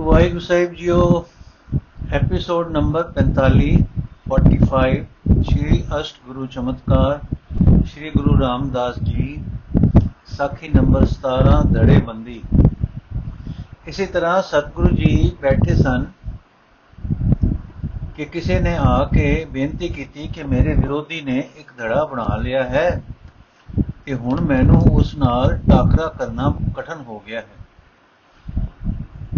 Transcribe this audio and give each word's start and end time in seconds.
ਵਾਹਿਗੁਰੂ 0.00 0.40
ਸਾਹਿਬ 0.40 0.72
ਜੀਓ 0.74 1.24
episode 2.12 2.70
number 2.70 3.02
45 3.16 3.72
45 4.28 5.02
Shri 5.42 5.80
ਅਸ਼ਟ 6.00 6.16
ਗੁਰੂ 6.26 6.46
ਚਮਤਕਾਰ, 6.46 7.18
ਸ਼੍ਰੀ 7.86 8.10
ਗੁਰੂ 8.10 8.38
ਰਾਮਦਾਸ 8.40 8.98
ਜੀ, 9.02 9.26
ਸਾਖੀ 10.36 10.68
ਨੰਬਰ 10.68 11.06
17 11.06 11.60
ਧੜੇਬੰਦੀ 11.74 12.40
ਇਸੇ 13.86 14.06
ਤਰ੍ਹਾਂ 14.06 14.40
ਸਤਿਗੁਰੂ 14.42 14.94
ਜੀ 14.96 15.36
ਬੈਠੇ 15.42 15.74
ਸਨ 15.74 16.06
ਕਿ 18.16 18.24
ਕਿਸੇ 18.24 18.60
ਨੇ 18.60 18.76
ਆ 18.80 18.98
ਕੇ 19.04 19.46
ਬੇਨਤੀ 19.52 19.88
ਕੀਤੀ 19.88 20.28
ਕਿ 20.28 20.42
ਮੇਰੇ 20.44 20.74
ਵਿਰੋਧੀ 20.74 21.20
ਨੇ 21.20 21.38
ਇੱਕ 21.56 21.72
ਧੜਾ 21.78 22.04
ਬਣਾ 22.04 22.36
ਲਿਆ 22.36 22.64
ਹੈ 22.64 23.02
ਤੇ 24.06 24.14
ਹੁਣ 24.14 24.40
ਮੈਨੂੰ 24.40 24.82
ਉਸ 24.92 25.16
ਨਾਲ 25.16 25.58
ਟਾਕਰਾ 25.70 26.08
ਕਰਨਾ 26.18 26.54
ਕਠਨ 26.76 27.04
ਹੋ 27.08 27.22
ਗਿਆ 27.26 27.40
ਹੈ। 27.40 27.60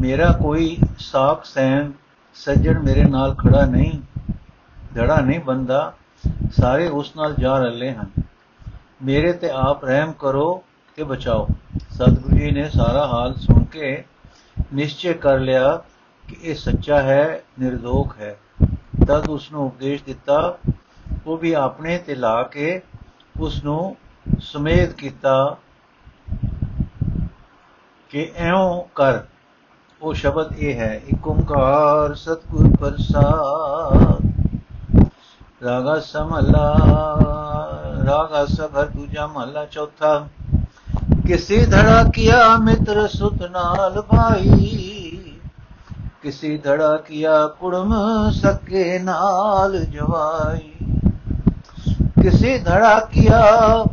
ਮੇਰਾ 0.03 0.33
ਕੋਈ 0.33 0.79
ਸਾਖ 0.99 1.45
ਸੈਨ 1.45 1.93
ਸੱਜਣ 2.35 2.83
ਮੇਰੇ 2.83 3.05
ਨਾਲ 3.05 3.35
ਖੜਾ 3.35 3.65
ਨਹੀਂ, 3.65 4.03
ਧੜਾ 4.95 5.21
ਨਹੀਂ 5.21 5.41
ਬੰਦਾ, 5.41 5.95
ਸਾਰੇ 6.53 6.89
ਉਸ 6.89 7.17
ਨਾਲ 7.17 7.35
ਜਾ 7.35 7.59
ਰਲੇ 7.59 7.95
ਹਨ। 7.95 8.11
ਮੇਰੇ 9.03 9.33
ਤੇ 9.33 9.51
ਆਪ 9.51 9.85
ਰਹਿਮ 9.85 10.13
ਕਰੋ 10.13 10.65
ਤੇ 10.97 11.05
ਬਚਾਓ। 11.05 11.49
ਸਤਿਗੁਰੂ 11.91 12.37
ਜੀ 12.37 12.51
ਨੇ 12.51 12.69
ਸਾਰਾ 12.69 13.07
ਹਾਲ 13.07 13.35
ਸੁਣ 13.35 13.65
ਕੇ 13.65 14.05
ਨਿਸ਼ਚੈ 14.75 15.13
ਕਰ 15.13 15.39
ਲਿਆ 15.39 15.77
ਕਿ 16.29 16.37
ਇਹ 16.43 16.55
ਸੱਚਾ 16.55 17.03
ਹੈ, 17.03 17.43
ਨਿਰਦੋਖ 17.61 18.19
ਹੈ। 18.19 18.37
ਤਦ 19.07 19.29
ਉਸ 19.29 19.53
ਨੂੰ 19.53 19.67
ਉਪਦੇਸ਼ 19.67 20.05
ਦਿੱਤਾ, 20.05 20.59
ਉਹ 21.27 21.37
ਵੀ 21.37 21.53
ਆਪਣੇ 21.53 21.99
ਤੇ 21.99 22.15
ਲਾ 22.15 22.43
ਕੇ 22.43 22.83
ਉਸ 23.41 23.65
ਨੂੰ 23.65 23.97
ਸਮੇਤ 24.41 24.93
ਕੀਤਾ 24.93 25.57
ਕਿ 28.09 28.33
ਐਉਂ 28.37 28.85
ਕਰ। 28.95 29.21
ਉਹ 30.03 30.15
ਸ਼ਬਦ 30.15 30.59
ਇਹ 30.59 30.81
ਹੈ, 30.81 31.03
ਇੱਕ 31.09 31.29
ਓੰਕਾਰ 31.29 32.15
ਸਤਿਗੁਰ 32.15 32.77
ਪ੍ਰਸਾਦ। 32.81 34.23
ਰਾਗਾ 35.65 36.01
ਸਮਲਾ, 36.01 36.77
ਰਾਗਾ 38.07 38.47
ਸਭਰ 38.47 38.87
ਦੂਜਾ 38.87 39.27
ਮਹਲਾ 39.27 39.65
ਚੌਥਾ। 39.65 40.29
ਕਿਸੇ 41.27 41.67
ਧੜਾ 41.67 42.05
ਕੀਆ 42.15 42.57
ਮਿੱਤਰ 42.57 43.09
ਸੁਤ 43.09 43.43
ਨਾਲ 43.43 44.03
ਭਾਈ। 44.03 45.33
ਕਿਸੇ 46.23 46.59
ਧੜਾ 46.59 46.97
ਕੀਆ 46.97 47.47
ਕੁੜਮ 47.47 47.95
ਸਕੇ 48.31 48.99
ਨਾਲ 48.99 49.85
ਜਵਾਈ। 49.85 50.73
ਕਿਸੇ 52.23 52.59
ਧੜਾ 52.59 53.01
ਕੀਆ 53.01 53.85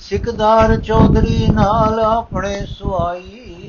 ਸਿਕਦਾਰ 0.00 0.76
ਚੌਧਰੀ 0.76 1.46
ਨਾਲ 1.52 2.00
ਆਪਣੇ 2.00 2.66
ਸੁਆਈ। 2.66 3.67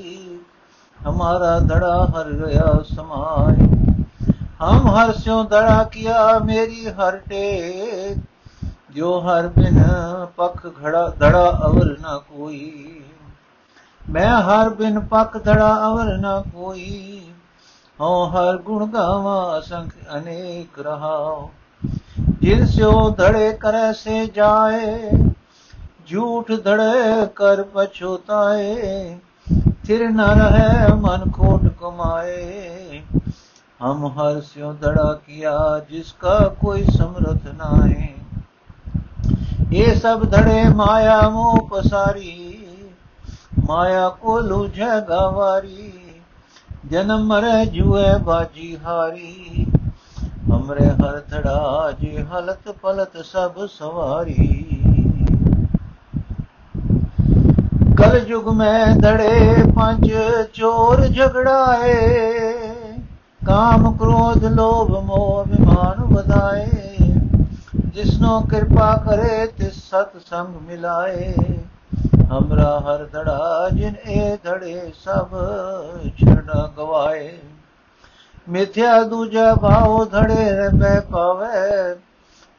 हमारा 0.98 1.58
धड़ा 1.68 1.94
हर 2.14 2.30
गया 2.34 2.68
समाय 2.84 3.56
हम 4.60 4.88
हर 4.88 5.12
स्यों 5.12 5.44
धड़ा 5.46 5.82
किया 5.94 6.38
मेरी 6.40 6.86
हर 7.00 7.16
टेक 7.28 8.22
जो 8.96 9.18
हर 9.20 9.48
बिन 9.48 9.82
पख 10.38 10.66
घड़ा 10.66 11.06
धड़ा 11.20 11.44
अवर 11.44 11.90
न 12.00 12.18
कोई 12.30 13.00
मैं 14.00 14.28
हर 14.46 14.68
बिन 14.74 15.00
पख 15.12 15.36
धड़ा 15.44 15.68
अवर 15.68 16.12
न 16.16 16.40
कोई 16.50 17.20
हो 17.98 18.12
हर 18.34 18.56
गुण 18.66 18.86
गावा 18.90 19.36
असंख्य 19.56 20.06
अनेक 20.10 20.78
रहा 20.78 21.18
जिन 22.42 22.64
स्यो 22.66 22.92
धड़े 23.18 23.50
करे 23.62 23.92
से 23.94 24.26
जाए 24.36 25.10
झूठ 26.10 26.50
धड़े 26.64 27.26
कर 27.36 27.62
ਸਥਿਰ 29.89 30.09
ਨ 30.09 30.21
ਰਹੇ, 30.21 30.95
ਮਨ 30.95 31.31
ਖੋਟ 31.31 31.61
ਕਮਾਏ 31.79 33.01
ਹਮ 33.83 34.05
ਹਰ 34.07 34.41
ਸਿਉ 34.41 34.73
ਦੜਾ 34.73 35.13
ਕੀਆ 35.27 35.53
ਜਿਸ 35.89 36.11
ਕਾ 36.11 36.37
ਕੋਈ 36.61 36.83
ਸਮਰਥ 36.97 37.47
ਨਾਏ 37.57 38.07
ਇਹ 39.73 39.95
ਸਭ 39.95 40.25
ਧੜੇ 40.31 40.63
ਮਾਇਆ 40.69 41.29
ਮੋਹ 41.29 41.67
ਪਸਾਰੀ, 41.67 42.67
ਮਾਇਆ 43.65 44.09
ਕੋ 44.09 44.39
ਲੂਝੈ 44.39 44.99
ਗਵਾਰੀ। 44.99 45.91
ਜਨਮ 46.91 47.25
ਮਰੇ 47.27 47.65
ਜੂਏ 47.65 48.17
ਬਾਜੀ 48.23 48.77
ਹਾਰੀ। 48.85 49.65
ਹਮਰੇ 50.49 50.89
ਹਰ 50.89 51.21
ਧੜਾ, 51.29 51.91
ਜੀ 51.99 52.17
ਹਲਤ 52.17 52.71
ਪਲਤ 52.81 53.25
ਸਭ 53.25 53.65
ਸਵਾਰੀ। 53.65 54.78
कल 57.98 58.26
युग 58.28 58.48
में 58.56 58.98
धड़े 59.00 59.62
पंच 59.68 60.04
चोर 60.56 61.06
झगड़ाए 61.06 61.94
काम 63.46 63.90
क्रोध 63.98 64.44
लोभ 64.52 64.90
मोह 65.06 65.40
अभिमान 65.40 66.02
बधाए 66.10 66.68
जिसनो 67.94 68.38
कृपा 68.50 68.92
करे 69.06 69.46
तिस 69.58 69.82
सत्संग 69.90 70.60
मिलाए 70.68 71.34
हमरा 72.30 72.70
हर 72.86 73.04
धड़ा 73.14 73.68
जिन 73.70 73.96
ए 74.08 74.38
धड़े 74.46 74.76
सब 75.04 75.34
छड़ा 76.20 76.66
गवाए 76.78 77.28
मिथ्या 78.48 79.02
दूजा 79.12 79.54
भाव 79.56 80.04
धड़े 80.14 80.68
बह 80.70 80.98
पावे 81.12 81.62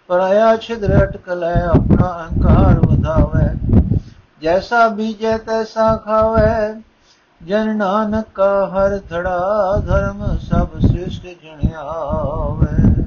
पराया 0.09 0.55
छिद्र 0.57 1.01
अटकलै 1.01 1.53
अपना 1.67 2.07
अहंकार 2.07 2.79
ਵਧਾਵੇ 2.87 3.45
ਜੈਸਾ 4.42 4.86
ਬੀਜੇ 4.88 5.36
ਤੈਸਾ 5.38 5.94
ਖਾਵੇ 5.96 6.80
ਜਨ 7.40 7.76
ਨਾਨਕ 7.76 8.26
ਕਾ 8.34 8.66
ਹਰ 8.66 8.98
ਧੜਾ 9.10 9.80
ਧਰਮ 9.86 10.24
ਸਭ 10.38 10.78
ਸ੍ਰਿਸ਼ਟ 10.80 11.26
ਜਣਿਆਵੇ 11.26 13.04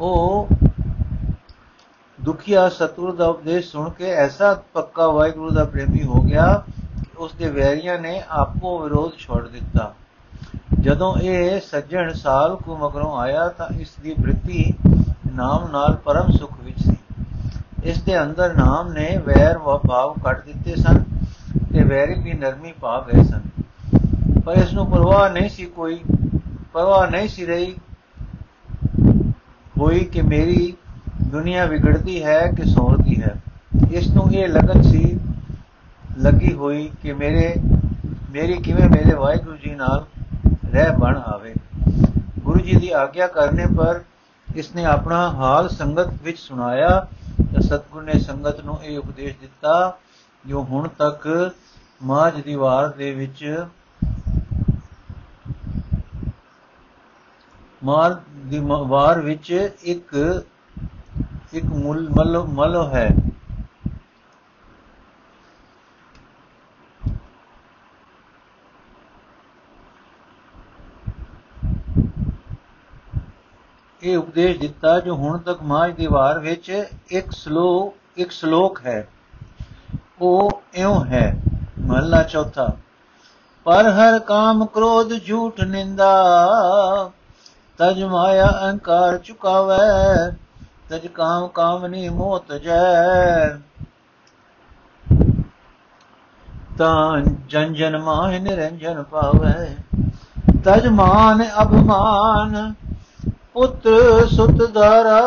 ਉਹ 0.00 0.48
ਦੁਖੀਆ 2.18 2.68
ਸਤਗੁਰ 2.68 3.14
ਦਾ 3.14 3.26
ਉਪਦੇਸ਼ 3.26 3.70
ਸੁਣ 3.70 3.88
ਕੇ 3.90 4.10
ਐਸਾ 4.14 4.52
ਪੱਕਾ 4.74 5.06
ਵਾਹਿਗੁਰੂ 5.06 5.50
ਦਾ 5.50 5.64
ਪ੍ਰੇਮੀ 5.64 6.02
ਹੋ 6.02 6.22
ਗਿਆ 6.22 6.62
ਉਸ 7.18 7.32
ਦੇ 7.32 7.48
ਵੈਰੀਆਂ 7.50 7.98
ਨੇ 7.98 8.20
ਆਪੋ 8.30 8.78
ਵਿਰੋਧ 8.78 9.12
ਛੋੜ 9.18 9.46
ਦਿੱਤਾ 9.48 9.92
ਜਦੋਂ 10.80 11.14
ਇਹ 11.18 11.60
ਸੱਜਣ 11.60 12.12
ਸਾਲ 12.14 12.56
ਕੁ 12.56 12.76
ਮਗਰੋਂ 12.76 13.16
ਆਇਆ 13.18 13.48
ਤਾਂ 13.48 13.68
ਇਸ 13.80 13.94
ਦੀ 14.02 14.14
ਬ੍ਰਿਤੀ 14.18 14.72
ਨਾਮ 15.32 15.70
ਨਾਲ 15.70 15.94
ਪਰਮ 16.04 16.30
ਸੁਖ 16.30 16.52
ਇਸ 17.86 18.02
ਦੇ 18.02 18.22
ਅੰਦਰ 18.22 18.54
ਨਾਮ 18.54 18.92
ਨੇ 18.92 19.16
ਵੈਰ 19.26 19.58
ਭਾਵ 19.58 20.14
ਕੱਢ 20.24 20.40
ਦਿੱਤੇ 20.46 20.74
ਸਨ 20.76 21.02
ਤੇ 21.72 21.82
ਵੈਰੀ 21.84 22.14
ਵੀ 22.20 22.32
ਨਰਮੀ 22.32 22.72
ਪਾ 22.72 23.00
ਗਏ 23.00 23.22
ਸਨ। 23.22 23.40
ਪਰ 24.46 24.52
ਇਸ 24.52 24.72
ਨੂੰ 24.72 24.86
ਪਰਵਾਹ 24.90 25.28
ਨਹੀਂ 25.30 25.48
ਸੀ 25.48 25.64
ਕੋਈ, 25.66 26.00
ਪਰਵਾਹ 26.72 27.10
ਨਹੀਂ 27.10 27.28
ਸੀ 27.28 27.46
ਰਹੀ 27.46 27.74
ਹੋਈ 29.80 30.00
ਕਿ 30.04 30.22
ਮੇਰੀ 30.22 30.74
ਦੁਨੀਆ 31.22 31.64
ਵਿਗੜਦੀ 31.64 32.22
ਹੈ 32.24 32.40
ਕਿ 32.52 32.64
ਸੌਰਦੀ 32.64 33.22
ਹੈ। 33.22 33.34
ਇਸ 33.90 34.08
ਨੂੰ 34.08 34.32
ਇਹ 34.32 34.48
ਲਗਨ 34.48 34.82
ਸੀ, 34.82 35.18
ਲੱਗੀ 36.18 36.52
ਹੋਈ 36.52 36.90
ਕਿ 37.02 37.12
ਮੇਰੇ, 37.12 37.54
ਮੇਰੀ 38.30 38.52
ਕਿਵੇਂ 38.52 38.88
ਮੇਰੇ 38.88 39.14
ਵਾਹਿਗੁਰੂ 39.14 39.56
ਜੀ 39.56 39.74
ਨਾਲ 39.74 40.06
ਰਹਿ 40.72 40.96
ਬਣ 40.98 41.16
ਆਵੇ। 41.16 41.54
ਗੁਰੂ 42.38 42.58
ਜੀ 42.58 42.76
ਦੀ 42.76 42.90
ਆਗਿਆ 42.90 43.26
ਕਰਨੇ 43.26 43.66
ਪਰ 43.66 44.00
ਇਸਨੇ 44.54 44.84
ਆਪਣਾ 44.84 45.28
ਹਾਲ 45.30 45.68
ਸੰਗਤ 45.68 46.08
ਵਿੱਚ 46.22 46.38
ਸੁਣਾਇਆ 46.38 47.06
ਤਾਂ 47.56 47.62
ਸਤਗੁਰ 47.62 48.02
ਨੇ 48.02 48.18
ਸੰਗਤ 48.18 48.60
ਨੂੰ 48.60 48.78
ਇਹ 48.82 48.98
ਉਪਦੇਸ਼ 48.98 49.36
ਦਿੱਤਾ, 49.40 49.98
ਜੋ 50.46 50.62
ਹੁਣ 50.62 50.88
ਤੱਕ 50.88 51.52
ਮਾਝ 52.02 52.40
ਦੀ 52.40 52.54
ਵਾਰ 52.54 52.88
ਦੇ 52.88 53.12
ਵਿੱਚ 53.12 53.64
ਮਾਰ 57.84 58.20
ਦੀ 58.46 58.58
ਵਾਰ 58.64 59.20
ਵਿੱਚ 59.20 59.50
ਇੱਕ 59.82 60.44
ਇੱਕ 61.52 61.64
ਮੁੱਲ, 61.64 62.08
ਮਲ 62.10 62.38
ਮਲ 62.44 62.76
ਹੈ। 62.92 63.08
ਇਹ 74.06 74.16
ਉਪਦੇਸ਼ 74.18 74.58
ਦਿੱਤਾ 74.58 74.98
ਜੋ 75.00 75.14
ਹੁਣ 75.14 75.38
ਤੱਕ 75.38 75.62
ਮਾਝ 75.62 75.90
ਦੀ 75.92 76.06
ਵਾਰ 76.06 76.38
ਵਿੱਚ 76.38 76.70
ਇੱਕ 77.10 77.30
ਸ਼ਲੋਕ 77.32 77.94
ਇੱਕ 78.16 78.30
ਸ਼ਲੋਕ 78.30 78.80
ਹੈ। 78.86 79.08
ਉਹ 80.20 80.62
ਇਉਂ 80.74 81.04
ਹੈ, 81.04 81.34
ਮਹਲਾ 81.80 82.22
ਚੌਥਾ, 82.22 82.68
ਪਰ 83.66 83.88
ਹਰ 83.90 84.18
ਕਾਮ 84.18 84.64
ਕ੍ਰੋਧ 84.66 85.12
ਝੂਠ 85.26 85.60
ਨਿੰਦਾ, 85.60 87.10
ਤਜ 87.78 88.02
ਮਾਇਆ 88.04 88.46
ਅਹੰਕਾਰ 88.46 89.18
ਚੁਕਾਵੇ 89.18 90.30
ਤਜ 90.88 91.06
ਕਾਮ 91.06 91.48
ਕਾਮਨੀ 91.48 92.08
ਮੋਹ 92.08 92.38
ਤਜੈ 92.48 93.48
ਤਾਂ 96.78 97.20
ਜਨ 97.46 97.74
ਜਨ 97.74 97.98
ਮਾਹ 97.98 98.40
ਨਿਰੰਜਨ 98.40 99.02
ਪਾਵੇ, 99.02 99.76
ਤਜ 100.64 100.86
ਮਾਨ 100.86 101.44
ਅਭਮਾਨ 101.62 102.74
ਪੁੱਤਰ 103.56 104.26
ਸੁਤ 104.26 104.72
ਧਾਰਾ। 104.74 105.20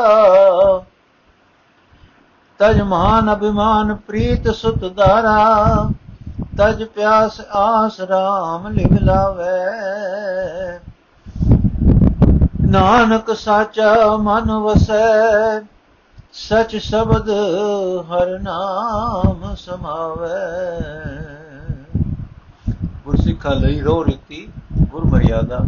ਤਜ 2.60 2.82
ਮਾਨ 2.82 3.34
ਅਭਿਮਾਨ 3.34 3.96
ਪ੍ਰੀਤ 3.96 4.50
ਸੁਤ 4.50 4.84
ਧਾਰਾ। 4.96 5.90
ਤਜ 6.58 6.84
ਪਿਆਸ 6.84 7.40
ਆਸ 7.42 8.00
ਰਾਮ 8.02 8.68
ਲਿਵ 8.68 8.98
ਲਾਵੇ। 9.02 9.56
ਨਾਨਕ 12.68 13.34
ਸਾਚਾ 13.36 14.18
ਮਨ 14.18 14.52
ਵਸੈ, 14.52 15.60
ਸਚ 16.34 16.76
ਸ਼ਬਦ 16.78 17.30
ਹਰ 18.12 18.40
ਨਾਮ 18.40 19.56
ਸਮਾਵੇ। 19.56 20.40
ਗੁਰਸਿੱਖਾ 23.06 23.54
ਲਈ 23.54 23.80
ਰੋ 23.82 24.06
ਰੀਤੀ 24.06 24.48
ਗੁਰ 24.82 25.06
ਮਰਿਆਦਾ 25.06 25.60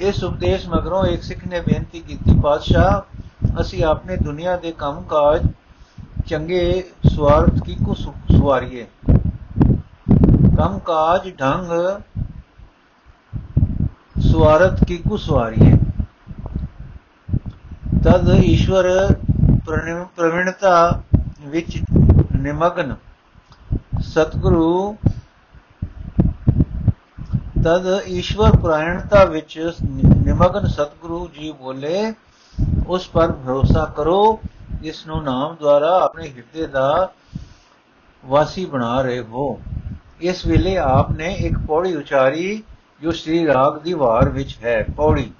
ਇਸ 0.00 0.22
ਉਪਦੇਸ਼ 0.24 0.68
ਮਗਰੋਂ 0.68 1.04
ਇੱਕ 1.06 1.22
ਸਿੱਖ 1.22 1.46
ਨੇ 1.46 1.60
ਬੇਨਤੀ 1.60 2.00
ਕੀਤੀ, 2.00 2.38
ਪਾਤਸ਼ਾਹ, 2.42 3.60
ਅਸੀਂ 3.60 3.84
ਆਪਣੇ 3.84 4.16
ਦੁਨੀਆ 4.16 4.56
ਦੇ 4.56 4.72
ਕੰਮ 4.78 5.02
ਕਾਜ 5.02 5.46
ਚੰਗੇ 6.26 6.62
ਸਵਾਰਥ 7.06 7.62
ਕੀ 7.64 7.74
ਕੋ 7.84 7.94
ਸੁਵਾਰੀਏ 7.94 8.86
ਕੰਮ 10.56 10.78
ਕਾਜ 10.78 11.28
ਢੰਗ 11.40 11.72
ਸਵਾਰਥ 14.22 14.84
ਕੀ 14.84 14.96
ਕੋ 14.98 15.16
ਸੁਵਾਰੀਏ 15.16 15.76
ਤਦ 18.04 18.28
ਈਸ਼ਵਰ 18.34 18.88
ਪ੍ਰਵਿਣਤਾ 19.66 21.02
ਵਿੱਚ 21.46 21.80
ਨਿਮਗਨ। 22.36 22.94
ਸਤਿਗੁਰੂ 24.02 24.96
ਤਦ 27.64 27.86
ਈਸ਼ਵਰ 28.06 28.56
ਪ੍ਰਾਇਣਤਾ 28.56 29.24
ਵਿੱਚ 29.24 29.72
ਨਿਮਗਨ 29.84 30.66
ਸਤਿਗੁਰੂ 30.66 31.28
ਜੀ 31.34 31.52
ਬੋਲੇ, 31.52 32.12
ਉਸ 32.86 33.08
ਪਰ 33.08 33.32
ਭਰੋਸਾ 33.32 33.84
ਕਰੋ, 33.96 34.40
ਜਿਸ 34.82 35.06
ਨੂੰ 35.06 35.22
ਨਾਮ 35.24 35.56
ਦੁਆਰਾ 35.60 35.90
ਆਪਣੇ 36.00 36.28
ਹਿਰਦੇ 36.28 36.66
ਦਾ 36.66 37.12
ਵਾਸੀ 38.24 38.64
ਬਣਾ 38.64 39.00
ਰਹੇ 39.02 39.20
ਹੋ। 39.20 39.60
ਇਸ 40.20 40.46
ਵੇਲੇ 40.46 40.76
ਆਪ 40.78 41.10
ਨੇ 41.10 41.34
ਇੱਕ 41.34 41.54
ਪੌੜੀ 41.66 41.94
ਉਚਾਰੀ, 41.96 42.62
ਜੋ 43.02 43.12
ਸ੍ਰੀ 43.12 43.46
ਰਾਗ 43.46 43.78
ਦੀ 43.78 43.92
ਵਾਰ 43.92 44.28
ਵਿੱਚ 44.28 44.56
ਹੈ, 44.64 44.84
ਪੌੜੀ। 44.96 45.30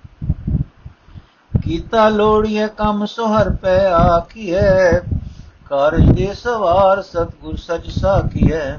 ਕੀਤਾ 1.52 2.08
ਲੋੜੀਏ 2.08 2.66
ਕੰਮ 2.68 3.06
ਸੁਹਰ 3.06 3.50
ਪੈ 3.50 3.78
ਆਖੀਐ, 3.86 4.98
ਕਾਰਜ 5.68 6.10
ਦੇ 6.10 6.32
ਸਵਾਰ 6.34 7.02
ਸਤਗੁਰ 7.02 7.56
ਸਚ 7.56 7.90
ਸਾਖੀਐ। 7.90 8.76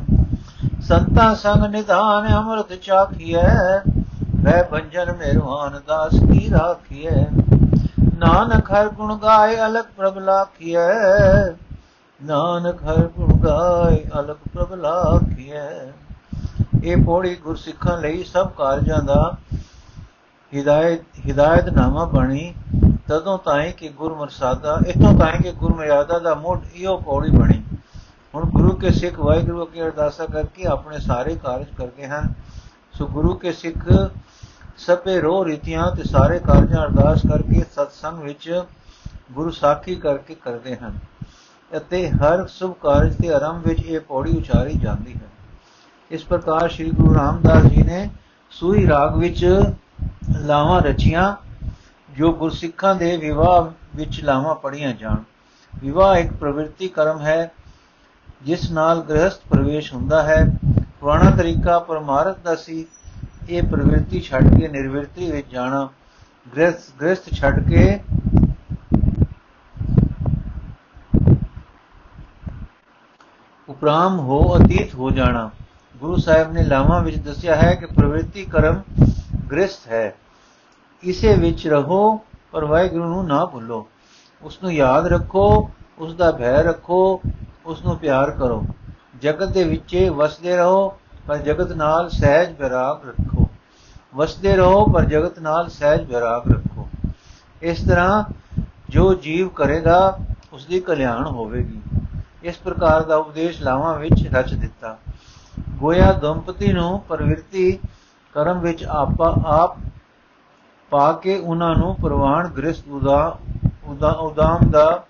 ਸੰਤਾਂ 0.87 1.35
ਸੰਗ 1.35 1.63
ਨਿਧਾਨ 1.65 2.27
ਅੰਮ੍ਰਿਤ 2.35 2.73
ਚਾਖੀਐ 2.81 3.77
ਵੈ 4.35 4.61
ਬੰਜਨ 4.63 5.11
ਮਿਹਰਵਾਨ 5.11 5.79
ਦਾਸ 5.87 6.13
ਕੀ 6.13 6.49
ਰਾਖੀਐ। 6.49 7.23
ਨਾਨਕ 8.19 8.71
ਹਰ 8.71 8.89
ਗੁਣ 8.89 9.15
ਗਾਏ 9.15 9.55
ਅਲਕ 9.55 9.85
ਪ੍ਰਭ 9.97 10.17
ਲਾਖੀਐ। 10.17 10.85
ਨਾਨਕ 12.23 12.83
ਹਰ 12.83 13.07
ਗੁਣ 13.17 13.33
ਗਾਏ 13.33 14.03
ਅਲਕ 14.19 14.37
ਪ੍ਰਭ 14.53 14.73
ਲਾਖੀਐ। 14.73 15.91
ਇਹ 16.83 17.03
ਪੌੜੀ 17.03 17.35
ਗੁਰਸਿੱਖਾਂ 17.35 17.97
ਲਈ 17.97 18.23
ਸਭ 18.23 18.49
ਕਾਰਜਾਂ 18.49 19.03
ਦਾ 19.03 19.37
ਹਿਦਾਇਤ 20.53 21.01
ਹਿਦਾਇਤ 21.25 21.69
ਨਾਮਾ 21.69 22.05
ਬਣੀ। 22.05 22.53
ਤਦੋਂ 23.07 23.37
ਤਾਈਂ 23.37 23.73
ਕਿ 23.73 23.89
ਗੁਰਮਰਸਾਦਾ 23.89 24.79
ਇਤੋਂ 24.87 25.17
ਤਾਈਂ 25.19 25.43
ਕਿ 25.43 25.51
ਗੁਰਮਰਿਆਦਾ 25.51 26.19
ਦਾ 26.19 26.33
ਮੋਢ, 26.35 26.59
ਇਹੋ 26.75 26.97
ਪੌੜੀ 26.97 27.31
ਬਣੀ। 27.31 27.64
ਹੁਣ 28.35 28.49
ਗੁਰੂ 28.49 28.75
ਕੇ 28.75 28.91
ਸਿੱਖ 28.91 29.19
ਵਾਹਿਗੁਰੂ 29.19 29.63
ਅੱਗੇ 29.63 29.81
ਅਰਦਾਸਾ 29.81 30.25
ਕਰਕੇ 30.25 30.65
ਆਪਣੇ 30.65 30.99
ਸਾਰੇ 30.99 31.35
ਕਾਰਜ 31.35 31.65
ਕਰਦੇ 31.77 32.07
ਹਨ 32.07 32.33
ਸੋ 32.93 33.07
ਗੁਰੂ 33.07 33.35
ਕੇ 33.35 33.51
ਸਿੱਖ 33.51 34.09
ਸਭੇ 34.77 35.21
ਰੋ 35.21 35.45
ਰੀਤੀਆਂ 35.45 35.95
ਤੇ 35.95 36.03
ਸਾਰੇ 36.03 36.39
ਕਾਰਜਾਂ 36.39 36.83
ਅਰਦਾਸ 36.85 37.21
ਕਰਕੇ 37.21 37.63
ਸਤਸੰਗ 37.71 38.19
ਵਿੱਚ 38.23 38.63
ਗੁਰੂ 39.31 39.49
ਸਾਖੀ 39.49 39.95
ਕਰਕੇ 39.95 40.35
ਕਰਦੇ 40.35 40.75
ਹਨ 40.75 40.99
ਅਤੇ 41.77 42.09
ਹਰ 42.09 42.47
ਸੁਭ 42.47 42.73
ਕਾਰਜ 42.81 43.15
ਦੇ 43.15 43.33
ਆਰੰਭ 43.33 43.67
ਵਿੱਚ 43.67 43.85
ਇਹ 43.85 43.99
ਪੌੜੀ 43.99 44.37
ਉਚਾਰੀ 44.37 44.73
ਜਾਂਦੀ 44.73 45.13
ਹੈ। 45.13 45.29
ਇਸ 46.11 46.23
ਪ੍ਰਕਾਰ 46.23 46.69
ਸ੍ਰੀ 46.69 46.91
ਗੁਰੂ 46.91 47.15
ਰਾਮਦਾਸ 47.15 47.63
ਜੀ 47.63 47.83
ਨੇ 47.83 48.09
ਸੂਈ 48.49 48.87
ਰਾਗ 48.87 49.17
ਵਿੱਚ 49.17 49.63
ਲਾਵਾਂ 50.39 50.81
ਰਚੀਆਂ, 50.81 51.35
ਜੋ 52.17 52.33
ਗੁਰਸਿੱਖਾਂ 52.33 52.95
ਦੇ 52.95 53.17
ਵਿਵਾਹ 53.17 53.71
ਵਿੱਚ 53.95 54.23
ਲਾਵਾਂ 54.23 54.55
ਪੜੀਆਂ 54.55 54.93
ਜਾਣ। 54.93 55.15
ਵਿਵਾਹ 55.75 56.17
ਇੱਕ 56.17 56.33
ਪ੍ਰਵਿਰਤੀ 56.33 56.87
ਕਰਮ 56.87 57.19
ਹੈ 57.19 57.51
ਜਿਸ 58.45 58.71
ਨਾਲ 58.71 59.01
ਗ੍ਰਹਸਥ 59.01 59.41
ਪ੍ਰਵੇਸ਼ 59.49 59.93
ਹੁੰਦਾ 59.93 60.23
ਹੈ, 60.23 60.45
ਪੁਰਾਣਾ 60.99 61.29
ਤਰੀਕਾ 61.29 61.79
ਪਰਮਾਰਥ 61.79 62.39
ਦਾ 62.39 62.55
ਸੀ, 62.55 62.85
ਇਹ 63.49 63.63
ਪ੍ਰਵਿਰਤੀ 63.63 64.21
ਛੱਡ 64.21 64.59
ਕੇ 64.59 64.67
ਨਿਰਵਿਰਤੀ 64.67 65.31
ਵਿੱਚ 65.31 65.47
ਜਾਣਾ, 65.51 65.89
ਗ੍ਰਸਥ 66.55 67.01
ਗ੍ਰਸਥ 67.01 67.33
ਛੱਡ 67.33 67.69
ਕੇ 67.69 67.99
ਉਪਰਾਮ 73.69 74.19
ਹੋ, 74.19 74.57
ਅਤੀਤ 74.57 74.95
ਹੋ 74.95 75.09
ਜਾਣਾ। 75.11 75.49
ਗੁਰੂ 75.97 76.15
ਸਾਹਿਬ 76.15 76.53
ਨੇ 76.53 76.63
ਲਾਵਾਂ 76.63 77.01
ਵਿੱਚ 77.03 77.17
ਦੱਸਿਆ 77.17 77.55
ਹੈ 77.55 77.73
ਕਿ 77.75 77.85
ਪ੍ਰਵਿਰਤੀ 77.85 78.45
ਕਰਮ 78.45 78.81
ਗ੍ਰਸਥ 79.51 79.87
ਹੈ। 79.87 80.15
ਇਸੇ 81.03 81.35
ਵਿੱਚ 81.35 81.67
ਰਹੋ, 81.67 82.19
ਪਰ 82.51 82.65
ਵਾਹਿਗੁਰੂ 82.65 83.05
ਨੂੰ 83.05 83.27
ਨਾ 83.27 83.45
ਭੁੱਲੋ। 83.45 83.87
ਉਸ 84.41 84.63
ਨੂੰ 84.63 84.73
ਯਾਦ 84.73 85.07
ਰੱਖੋ 85.07 85.71
ਉਸ 85.99 86.13
ਦਾ 86.13 86.31
ਭੈ 86.31 86.63
ਰੱਖੋ 86.63 87.21
ਉਸ 87.65 87.85
ਨੂੰ 87.85 87.97
ਪਿਆਰ 87.97 88.31
ਕਰੋ। 88.31 88.63
ਜਗਤ 89.21 89.47
ਦੇ 89.47 89.63
ਵਿੱਚੇ 89.63 90.09
ਵਸਦੇ 90.09 90.57
ਰਹੋ, 90.57 90.93
ਪਰ 91.27 91.37
ਜਗਤ 91.37 91.71
ਨਾਲ 91.71 92.09
ਸਹਿਜ 92.09 92.61
ਵਿਰਾਗ 92.61 93.09
ਰੱਖੋ। 93.09 93.47
ਵਸਦੇ 94.15 94.55
ਰਹੋ, 94.55 94.85
ਪਰ 94.85 95.05
ਜਗਤ 95.05 95.39
ਨਾਲ 95.39 95.69
ਸਹਿਜ 95.69 96.03
ਵਿਰਾਗ 96.03 96.51
ਰੱਖੋ। 96.51 96.87
ਇਸ 97.61 97.87
ਤਰ੍ਹਾਂ 97.87 98.23
ਜੋ 98.89 99.13
ਜੀਵ 99.13 99.47
ਕਰੇਗਾ 99.47 100.17
ਉਸ 100.53 100.65
ਦੀ 100.65 100.79
ਕਲਿਆਣ 100.79 101.25
ਹੋਵੇਗੀ। 101.25 101.81
ਇਸ 102.43 102.57
ਪ੍ਰਕਾਰ 102.57 103.03
ਦਾ 103.03 103.15
ਉਪਦੇਸ਼ 103.15 103.61
ਲਾਵਾਂ 103.61 103.99
ਵਿੱਚ 103.99 104.27
ਰਚ 104.33 104.53
ਦਿੱਤਾ। 104.53 104.97
ਗੋਇਆ 105.69 106.11
ਦੰਪਤੀ 106.11 106.73
ਨੂੰ 106.73 106.99
ਪ੍ਰਵਿਰਤੀ 106.99 107.79
ਕਰਮ 108.33 108.59
ਵਿੱਚ 108.59 108.83
ਆਪਾ 108.83 109.35
ਆਪ 109.45 109.77
ਪਾ 110.89 111.11
ਕੇ 111.11 111.37
ਉਹਨਾਂ 111.39 111.75
ਨੂੰ 111.75 111.95
ਪ੍ਰਵਾਨ 111.95 112.47
ਗ੍ਰਸਤ 112.47 112.87
ਉਦਾ 112.87 114.09
ਉਦਾਮ 114.11 114.69
ਦਾ 114.69 115.03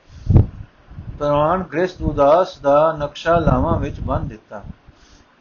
ਪ੍ਰਵਾਨ 1.20 1.64
ਗ੍ਰਸਤ 1.64 2.02
ਉਦਾਸ 2.02 2.58
ਦਾ 2.60 2.96
ਨਕਸ਼ਾ 3.00 3.38
ਲਾਵਾਂ 3.40 3.80
ਵਿੱਚ 3.80 4.00
ਬੰਨ 4.00 4.28
ਦਿੱਤਾ। 4.28 4.62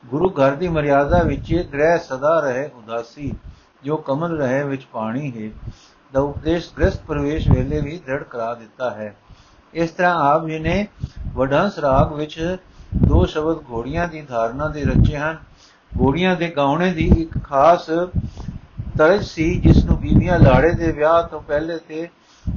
ਗੁਰੂ 0.07 0.29
ਘਰ 0.31 0.55
ਦੀ 0.55 0.69
ਮਰਿਆਦਾ 0.69 1.23
ਵਿੱਚ 1.23 1.55
ਗ੍ਰਹਿ 1.73 1.99
ਸਦਾ 1.99 2.39
ਰਹੇ 2.41 2.71
ਉਦਾਸੀ, 2.75 3.33
ਜੋ 3.85 3.97
ਕਮਲ 3.97 4.37
ਰਹੇ 4.39 4.63
ਵਿੱਚ 4.65 4.87
ਪਾਣੀ 4.93 5.33
ਹੈ। 5.33 5.51
ਦਾ 6.13 6.21
ਉਪਦੇਸ਼ 6.21 6.71
ਗ੍ਰਸਤ 6.79 7.03
ਪ੍ਰਵੇਸ਼ 7.03 7.49
ਵੇਲੇ 7.49 7.81
ਵੀ 7.81 7.99
ਦ੍ਰਿੜ 8.07 8.23
ਕਰਾ 8.23 8.55
ਦਿੱਤਾ 8.55 8.91
ਹੈ। 8.91 9.15
ਇਸ 9.75 9.91
ਤਰ੍ਹਾਂ 9.91 10.15
ਆਪ 10.15 10.47
ਜੀ 10.47 10.59
ਨੇ 10.59 10.87
ਵਡਹੰਸ 11.35 11.79
ਰਾਗ 11.79 12.13
ਵਿੱਚ 12.13 12.57
ਦੋ 13.07 13.25
ਸ਼ਬਦ 13.25 13.59
ਘੋੜੀਆਂ 13.71 14.09
ਦੀ 14.09 14.21
ਧਾਰਨਾ 14.21 14.69
ਦੇ 14.69 14.85
ਰਚੇ 14.85 15.17
ਹਨ। 15.17 15.39
ਘੋੜੀਆਂ 16.01 16.37
ਦੇ 16.37 16.49
ਗਾਉਣੇ 16.57 16.93
ਦੀ 16.93 17.11
ਇੱਕ 17.19 17.45
ਖਾਸ 17.45 17.87
ਤਰਜ 18.99 19.25
ਸੀ, 19.25 19.61
ਜਿਸ 19.61 19.85
ਨੂੰ 19.85 19.97
ਬੀਬੀਆਂ 19.97 20.39
ਲਾੜੇ 20.39 20.71
ਦੇ 20.71 20.93
ਵਿਆਹ 20.93 21.23
ਤੋਂ 21.23 21.41
ਪਹਿਲੇ 21.41 21.79
ਤੇ 21.89 22.09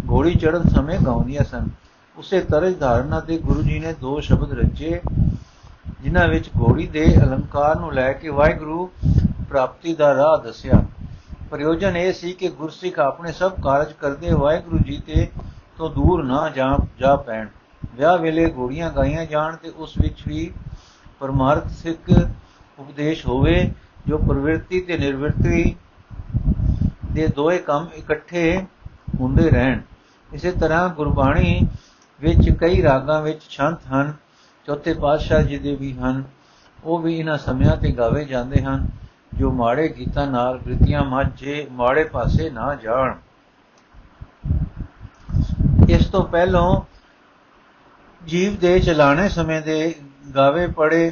ਘੋੜੀ 0.10 0.36
ਚੜਨ 0.36 0.68
ਸਮੇਂ 0.70 1.00
ਗਾਉਂਦੀਆਂ 1.06 1.44
ਸਨ। 1.44 1.70
ਉਸੇ 2.18 2.40
ਤਰਜ 2.42 2.78
ਧਾਰਨਾ 2.80 3.20
ਤੇ 3.20 3.38
ਗੁਰੂ 3.38 3.62
ਜੀ 3.64 3.80
ਨੇ 3.80 3.94
ਦੋ 3.94 4.20
ਸ਼ਬਦ 4.20 4.54
ਰਚੇ, 4.54 5.00
ਜਿਨ੍ਹਾਂ 6.02 6.28
ਵਿੱਚ 6.28 6.50
ਘੋੜੀ 6.62 6.88
ਦੇ 6.88 7.06
ਅਲੰਕਾਰ 7.18 7.80
ਨੂੰ 7.80 7.94
ਲੈ 7.94 8.12
ਕੇ 8.14 8.30
ਵਾਹਿਗੁਰੂ 8.30 8.86
ਪ੍ਰਾਪਤੀ 9.50 9.94
ਦਾ 9.96 10.16
ਰਾਹ 10.16 10.38
ਦੱਸਿਆ। 10.38 10.82
ਪ੍ਰਯੋਜਨ 11.52 11.98
ਇਹ 11.98 12.14
ਸੀ 12.14 12.32
ਕਿ 12.34 12.50
ਗੁਰਸਿੱਖ 12.50 13.00
ਆਪਣੇ 13.00 13.32
ਸਭ 13.32 13.62
ਕਾਰਜ 13.64 13.92
ਕਰਦੇ 13.94 14.34
ਵਾਹਿਗੁਰੂ 14.34 14.78
ਜੀ 14.78 15.02
ਤੇ 15.08 15.28
ਤੋਂ 15.78 15.90
ਦੂਰ 15.90 16.24
ਨਾ 16.24 16.50
ਜਾ 16.50 16.78
ਜਾ 17.00 17.16
ਪੈਣ। 17.16 17.48
ਵਿਆਹ 17.96 18.18
ਵੇਲੇ 18.18 18.52
ਘੋੜੀਆਂ 18.58 18.92
ਗਾਈਆਂ 18.92 19.26
ਜਾਣ 19.26 19.56
ਤੇ 19.56 19.70
ਉਸ 19.70 19.94
ਵਿੱਚ 19.98 20.24
ਵੀ 20.28 20.52
ਪਰਮਾਰਥ 21.20 21.68
ਸਿੱਖ 21.68 22.12
ਉਪਦੇਸ਼ 22.80 23.26
ਹੋਵੇ, 23.28 23.72
ਜੋ 24.08 24.18
ਪ੍ਰਵਿਰਤੀ 24.18 24.82
ਤੇ 24.82 24.98
ਨਿਰਵਿਰਤੀ 24.98 25.76
ਦੇ 27.12 27.28
ਦੋਏ 27.28 27.58
ਕੰਮ 27.58 27.88
ਇਕੱਠੇ 27.96 28.66
ਹੁੰਦੇ 29.20 29.50
ਰਹਿਣ। 29.50 29.82
ਇਸੇ 30.34 30.52
ਤਰ੍ਹਾਂ 30.52 30.88
ਗੁਰਬਾਣੀ 30.90 31.68
ਵਿੱਚ 32.22 32.50
ਕਈ 32.50 32.82
ਰਾਗਾਂ 32.84 33.22
ਵਿੱਚ 33.22 33.44
ਛੰਤ 33.50 33.86
ਹਨ, 33.94 34.14
ਚੌਥੇ 34.66 34.94
ਪਾਤਸ਼ਾਹ 34.94 35.42
ਜੀ 35.42 35.58
ਦੇ 35.58 35.76
ਵੀ 35.76 35.94
ਹਨ। 35.94 36.24
ਉਹ 36.84 37.00
ਵੀ 37.00 37.18
ਇਹਨਾਂ 37.20 37.38
ਸਮਿਆਂ 37.38 37.78
ਤੇ 37.78 37.92
ਗਾਵੇ 37.92 38.26
ਜਾਂਦੇ 38.26 38.62
ਹਨ, 38.62 38.88
ਜੋ 39.34 39.52
ਮਾੜੇ 39.52 39.88
ਗੀਤਾਂ 39.88 40.28
ਨਾਲ 40.28 40.58
ਕ੍ਰਿਤੀਆਂ 40.58 41.04
ਮਾਝੇ 41.04 41.68
ਮਾੜੇ 41.72 42.04
ਪਾਸੇ 42.04 42.50
ਨਾ 42.50 42.76
ਜਾਣ। 42.76 43.16
ਇਸ 45.90 46.06
ਤੋਂ 46.06 46.24
ਪਹਿਲਾਂ 46.24 46.82
ਜੀਵ 48.26 48.56
ਦੇ 48.56 48.80
ਚਲਾਣੇ 48.80 49.30
ਸਮੇਂ 49.30 49.62
ਦੇ 49.62 49.96
ਗਾਵੇ 50.36 50.68
ਪੜੇ 50.68 51.12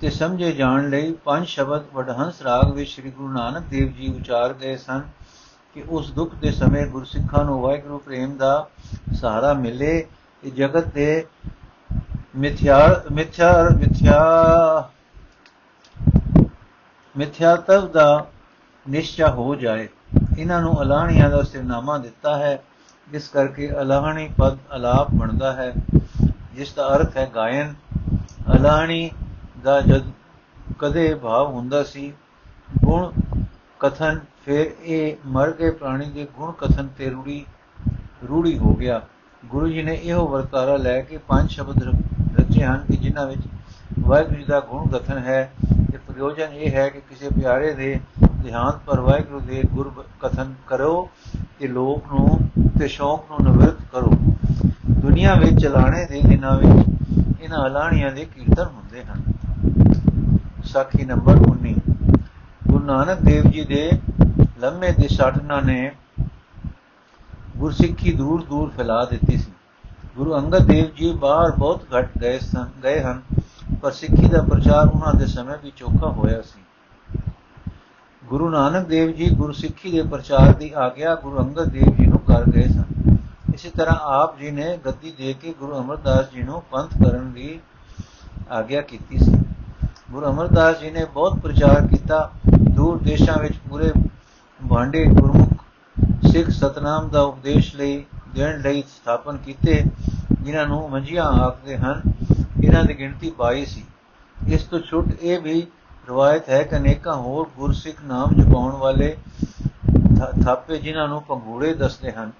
ਤੇ 0.00 0.10
ਸਮਝੇ 0.10 0.52
ਜਾਣ 0.52 0.88
ਲਈ 0.90 1.12
ਪੰਜ 1.12 1.46
ਸ਼ਬਦ 1.46 1.84
ਵਡਹੰਸ 1.94 2.42
ਰਾਗ 2.42 2.72
ਵਿੱਚ 2.72 2.90
ਸ੍ਰੀ 2.90 3.10
ਗੁਰੂ 3.10 3.32
ਨਾਨਕ 3.32 3.62
ਦੇਵ 3.62 3.92
ਜੀ 3.92 4.08
ਉਚਾਰ 4.16 4.52
ਗਏ 4.52 4.76
ਸਨ। 4.76 5.02
ਕਿ 5.76 5.84
ਉਸ 5.88 6.12
ਦੁੱਖ 6.12 6.34
ਦੇ 6.34 6.50
ਸਮੇਂ 6.50 6.86
ਗੁਰਸਿੱਖਾਂ 6.86 7.44
ਨੂੰ 7.44 7.60
ਵਾਹਿਗੁਰੂ 7.60 7.98
ਪ੍ਰੇਮ 7.98 8.36
ਦਾ 8.36 8.68
ਸਹਾਰਾ 9.14 9.52
ਮਿਲੇ 9.52 10.06
ਤੇ 10.42 10.50
ਜਗਤ 10.50 10.86
ਦੇ 10.86 11.26
ਮਿਥਿਆ 12.36 13.02
ਮਿਥਿਆ 13.12 13.68
ਮਿਥਿਆ, 13.78 14.20
ਮਿਥਿਆਤਵ 17.16 17.88
ਦਾ 17.88 18.26
ਨਿਸ਼ਚਾ 18.90 19.30
ਹੋ 19.30 19.54
ਜਾਏ। 19.54 19.88
ਇਹਨਾਂ 20.38 20.60
ਨੂੰ 20.60 20.82
ਅਲਾਹਣੀਆਂ 20.82 21.30
ਦਾ 21.30 21.42
ਸਿਰਨਾਮਾ 21.42 21.98
ਦਿੱਤਾ 21.98 22.38
ਹੈ। 22.38 22.62
ਜਿਸ 23.12 23.28
ਕਰਕੇ 23.28 23.70
ਅਲਾਹਣੀ 23.70 24.30
ਪਦ 24.38 24.58
ਅਲਾਪ 24.76 25.10
ਬਣਦਾ 25.10 25.52
ਹੈ। 25.52 25.72
ਜਿਸ 26.54 26.74
ਦਾ 26.74 26.96
ਅਰਥ 26.96 27.16
ਹੈ 27.16 27.30
ਗਾਇਨ। 27.34 27.74
ਅਲਾਣੀ 28.54 29.10
ਦਾ 29.62 29.80
ਜਦ 29.80 30.02
ਕਦੇ 30.78 31.14
ਭਾਵ 31.14 31.46
ਹੁੰਦਾ 31.46 31.82
ਸੀ, 31.82 32.12
ਗੁਣ 32.84 33.12
ਕਥਨ, 33.80 34.20
ਫਿਰ 34.44 34.70
ਇਹ 34.82 35.16
ਮਰ 35.26 35.50
ਗਏ 35.50 35.70
ਪ੍ਰਾਣੀ 35.70 36.10
ਦੇ 36.10 36.26
ਗੁਣ 36.36 36.52
ਕਥਨ 36.52 36.88
ਤੇ 36.98 37.10
ਰੂੜੀ 37.10 37.44
ਰੂੜੀ 38.28 38.58
ਹੋ 38.58 38.74
ਗਿਆ। 38.74 39.00
ਗੁਰੂ 39.44 39.68
ਜੀ 39.68 39.82
ਨੇ 39.82 39.94
ਇਹੋ 39.94 40.28
ਵਰਤਾਰਾ 40.28 40.76
ਲੈ 40.76 41.00
ਕੇ 41.00 41.18
ਪੰਜ 41.18 41.50
ਸ਼ਬਦ 41.50 41.82
ਰਚੇ 42.40 42.64
ਹਨ 42.64 42.84
ਕਿ 42.88 42.96
ਜਿਨ੍ਹਾਂ 42.96 43.26
ਵਿੱਚ 43.26 43.40
ਵਾਹਿਗੁਰੂ 44.00 44.36
ਜੀ 44.36 44.44
ਦਾ 44.44 44.60
ਗੁਣ 44.60 44.88
ਕਥਨ 44.88 45.18
ਹੈ। 45.18 45.52
ਤੇ 45.92 45.98
ਪ੍ਰਯੋਜਨ 45.98 46.52
ਇਹ 46.52 46.70
ਹੈ 46.70 46.88
ਕਿ 46.88 47.00
ਕਿਸੇ 47.00 47.28
ਪਿਆਰੇ 47.28 47.74
ਦੇ 47.74 48.00
ਧਿਆਨ 48.42 48.78
ਪਰ 48.86 49.00
ਵਾਹਿਗੁਰੂ 49.00 49.40
ਦੇ 49.40 49.62
ਗੁਰ 49.74 49.92
ਕਥਨ 50.20 50.54
ਕਰੋ 50.66 51.08
ਤੇ 51.60 51.68
ਲੋਕ 51.68 52.12
ਨੂੰ 52.12 52.38
ਤੇ 52.78 52.88
ਸ਼ੌਕ 52.88 53.24
ਨੂੰ 53.30 53.52
ਨਿਵਰਤ 53.52 53.82
ਕਰੋ। 53.92 54.10
ਦੁਨੀਆ 54.90 55.34
ਵਿੱਚ 55.34 55.62
ਚਲਾਣੇ 55.62 56.04
ਦੇ 56.04 56.20
ਦਿਨਾਂ 56.28 56.56
ਵਿੱਚ 56.58 56.88
ਇਹਨਾਂ 57.42 57.66
ਹਲਾਣੀਆਂ 57.66 58.12
ਦੇ 58.12 58.24
ਕੀਰਤਨ 58.24 58.64
ਹੁੰਦੇ 58.64 59.04
ਹਨ। 59.04 59.22
ਸਾਖੀ 60.64 61.04
ਨੰਬਰ 61.04 61.36
19 61.36 61.74
ਗੁਰੂ 62.76 62.86
ਨਾਨਕ 62.86 63.20
ਦੇਵ 63.20 63.44
ਜੀ 63.50 63.64
ਦੇ 63.64 63.90
ਲੰਮੇ 64.60 64.92
ਦੇ 64.92 65.08
ਸਾਧਨਾ 65.08 65.60
ਨੇ 65.60 65.92
ਗੁਰਸਿੱਖੀ 67.56 68.12
ਦੂਰ 68.12 68.42
ਦੂਰ 68.42 68.70
ਫੈਲਾ 68.76 69.04
ਦਿੱਤੀ 69.04 69.36
ਸੀ। 69.36 69.52
ਗੁਰੂ 70.16 70.36
ਅੰਗਦ 70.36 70.66
ਦੇਵ 70.66 70.84
ਜੀ 70.96 71.12
ਬਾਹਰ 71.12 71.52
ਬਹੁਤ 71.58 71.86
ਘਟ 71.98 72.10
ਗਏ 72.18 72.38
ਸਨ, 72.38 72.66
ਗਏ 72.84 73.00
ਹਨ, 73.02 73.22
ਪਰ 73.82 73.92
ਸਿੱਖੀ 73.92 74.28
ਦਾ 74.28 74.42
ਪ੍ਰਚਾਰ 74.42 74.88
ਉਹਨਾਂ 74.88 75.14
ਦੇ 75.14 75.26
ਸਮੇਂ 75.26 75.56
ਵੀ 75.64 75.72
ਚੋਖਾ 75.76 76.10
ਹੋਇਆ 76.10 76.42
ਸੀ। 76.42 76.60
ਗੁਰੂ 78.24 78.50
ਨਾਨਕ 78.50 78.86
ਦੇਵ 78.86 79.12
ਜੀ 79.12 79.30
ਗੁਰਸਿੱਖੀ 79.30 79.90
ਦੇ 79.90 80.02
ਪ੍ਰਚਾਰ 80.02 80.52
ਦੀ 80.52 80.72
ਆਗਿਆ 80.76 81.14
ਗੁਰੂ 81.14 81.38
ਅੰਗਦ 81.38 81.64
ਦੇਵ 81.64 81.96
ਜੀ 81.96 82.06
ਨੂੰ 82.06 82.18
ਕਰ 82.18 82.50
ਗਏ 82.50 82.68
ਸਨ। 82.68 83.16
ਇਸੇ 83.54 83.70
ਤਰ੍ਹਾਂ 83.70 83.98
ਆਪ 84.02 84.38
ਜੀ 84.38 84.50
ਨੇ 84.50 84.78
ਗੱਦੀ 84.84 85.12
ਦੇ 85.18 85.32
ਕੇ 85.32 85.54
ਗੁਰੂ 85.60 85.78
ਅਮਰਦਾਸ 85.78 86.30
ਜੀ 86.30 86.42
ਨੂੰ 86.42 86.62
ਪੰਥ 86.70 86.94
ਕਰਨ 87.04 87.32
ਦੀ 87.32 87.60
ਆਗਿਆ 88.50 88.80
ਕੀਤੀ 88.82 89.18
ਸੀ। 89.18 89.36
ਗੁਰੂ 90.10 90.26
ਅਮਰਦਾਸ 90.26 90.80
ਜੀ 90.80 90.90
ਨੇ 90.90 91.04
ਬਹੁਤ 91.04 91.38
ਪ੍ਰਚਾਰ 91.38 91.86
ਕੀਤਾ। 91.86 92.30
ਦੂਰ 92.76 92.98
ਦੇਸ਼ਾਂ 93.02 93.38
ਵਿੱਚ 93.38 93.54
ਪੂਰੇ 93.68 93.90
ਭਾਂਡੇ 94.60 95.04
ਗੁਰਮੁਖ 95.06 95.62
ਸਿੱਖ 96.32 96.48
ਸਤਨਾਮ 96.50 97.08
ਦਾ 97.08 97.20
ਉਪਦੇਸ਼ 97.22 97.74
ਲਈ 97.76 98.04
ਦੇਣ 98.34 98.60
ਲਈ 98.62 98.82
ਸਥਾਪਨ 98.82 99.36
ਕੀਤੇ, 99.36 99.82
ਜਿਨ੍ਹਾਂ 100.42 100.66
ਨੂੰ 100.66 100.88
ਮੰਜੀਆਂ 100.90 101.24
ਆਖਦੇ 101.24 101.76
ਹਨ, 101.76 102.02
ਇਹਨਾਂ 102.64 102.84
ਦੀ 102.84 102.98
ਗਿਣਤੀ 102.98 103.32
22 103.38 103.64
ਸੀ। 103.64 103.84
ਇਸ 104.36 104.62
ਤੋਂ 104.62 104.80
ਛੁੱਟ 104.80 105.22
ਇਹ 105.22 105.40
ਵੀ 105.40 105.66
ਰਵਾਇਤ 106.08 106.48
ਹੈ 106.48 106.62
ਕਿ 106.62 106.76
ਅਨੇਕਾਂ 106.76 107.14
ਹੋਰ 107.16 107.48
ਗੁਰਸਿੱਖ 107.56 108.02
ਨਾਮ 108.04 108.34
ਜਪਾਉਣ 108.34 108.74
ਵਾਲੇ 108.74 109.16
ਥਾਪੇ 110.44 110.78
ਜਿਨ੍ਹਾਂ 110.78 111.08
ਨੂੰ 111.08 111.22
ਪੰਗੂੜੇ 111.22 111.74
ਦੱਸਦੇ 111.74 112.12
ਹਨ 112.12 112.30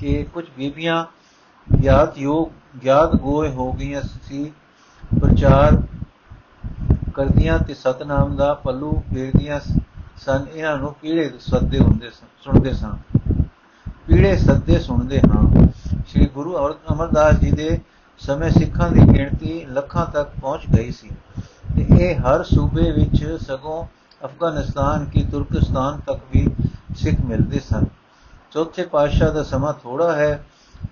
ਕਿ 0.00 0.22
ਕੁਝ 0.34 0.44
ਬੀਬੀਆਂ, 0.56 1.04
ਗਿਆਤ 1.66 2.18
ਯੋਗ, 2.18 2.48
ਗਿਆਤ 2.84 3.14
ਗੋਏ 3.16 3.48
ਹੋ 3.48 3.72
ਗਈਆਂ 3.72 4.02
ਸੀ। 4.02 4.52
ਪ੍ਰਚਾਰ 5.20 5.82
ਕਰਦੀਆਂ 7.14 7.58
ਤੇ 7.58 7.74
ਸਤਨਾਮ 7.74 8.36
ਦਾ 8.36 8.52
ਪੱਲੂ 8.54 8.92
ਫੇਰਦੀਆਂ 9.12 9.60
ਸਨ। 10.16 10.46
ਇਹਨਾਂ 10.54 10.76
ਨੂੰ 10.76 10.92
ਪੀੜੇ 10.94 11.30
ਸੱਦੇ 11.40 11.78
ਹੁੰਦੇ 11.78 12.10
ਸਨ 12.10 12.26
ਸੁਣਦੇ 12.44 12.72
ਸਨ 12.72 12.96
ਪੀੜੇ 14.06 14.36
ਸੱਦੇ 14.36 14.78
ਸੁਣਦੇ 14.78 15.20
ਹਾਂ। 15.20 15.66
ਸ੍ਰੀ 16.08 16.26
ਗੁਰੂ 16.26 16.56
ਅਮਰਦਾਸ 16.92 17.38
ਜੀ 17.38 17.50
ਦੇ 17.50 17.78
ਸਮੇਂ 18.20 18.50
ਸਿੱਖਾਂ 18.50 18.90
ਦੀ 18.90 19.00
ਗਿਣਤੀ 19.08 19.64
ਲੱਖਾਂ 19.66 20.06
ਤੱਕ 20.06 20.30
ਪਹੁੰਚ 20.40 20.62
ਗਈ 20.76 20.90
ਸੀ। 20.90 21.08
ਤੇ 21.76 21.86
ਇਹ 22.00 22.16
ਹਰ 22.16 22.42
ਸੂਬੇ 22.44 22.90
ਵਿੱਚ 22.90 23.24
ਸਗੋਂ 23.40 23.84
ਅਫਗਾਨਿਸਤਾਨ 24.24 25.04
ਕੀ 25.04 25.22
ਤੁਰਕਸਤਾਨ 25.24 26.00
ਤੱਕ 26.00 26.20
ਵੀ 26.32 26.46
ਸਿੱਖ 26.96 27.20
ਮਿਲਦੇ 27.20 27.60
ਸਨ। 27.60 27.84
ਚੌਥੇ 28.52 28.82
ਪਾਤਸ਼ਾਹ 28.84 29.32
ਦਾ 29.32 29.42
ਸਮਾਂ 29.42 29.72
ਥੋੜਾ 29.72 30.12
ਹੈ, 30.12 30.44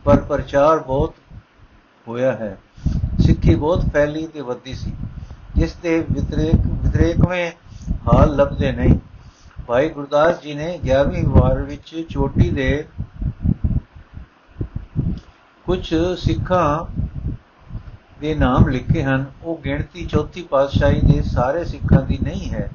ਪਰ 0.05 0.17
ਪ੍ਰਚਾਰ 0.21 0.79
ਬਹੁਤ 0.79 1.15
ਹੋਇਆ 2.09 2.33
ਹੈ। 2.33 2.57
ਸਿੱਖੀ 3.21 3.55
ਬਹੁਤ 3.55 3.85
ਫੈਲੀ 3.93 4.27
ਤੇ 4.27 4.41
ਵੱਧੀ 4.41 4.75
ਸੀ। 4.75 4.93
ਜਿਸ 5.61 5.75
ਦੇ 5.75 6.05
ਵਿਤਰੇਕ 6.11 6.67
ਵਿਤਰੇਕਵੇਂ 6.67 7.53
ਹਾਲ 8.07 8.37
ਲੱਭਦੇ 8.37 8.73
ਨਹੀਂ। 8.73 8.99
ਭਾਈ 9.67 9.89
ਗੁਰਦਾਸ 9.89 10.41
ਜੀ 10.41 10.55
ਨੇ 10.55 10.81
11ਵੀਂ 10.85 11.25
ਵਾਰ 11.27 11.63
ਵਿੱਚ 11.63 12.07
ਚੋਟੀ 12.09 12.51
ਦੇ 12.51 12.85
ਕੁਝ 15.67 15.95
ਸਿੱਖਾਂ 16.19 17.01
ਦੇ 18.21 18.35
ਨਾਮ 18.35 18.69
ਲਿਖੇ 18.69 19.03
ਹਨ। 19.03 19.25
ਉਹ 19.43 19.61
ਗਿਣਤੀ 19.65 20.05
ਚੌਥੀ 20.07 20.43
ਪਾਤਸ਼ਾਹੀ 20.43 21.01
ਦੇ 21.01 21.23
ਸਾਰੇ 21.23 21.65
ਸਿੱਖਾਂ 21.65 22.03
ਦੀ 22.03 22.19
ਨਹੀਂ 22.23 22.51
ਹੈ। 22.51 22.71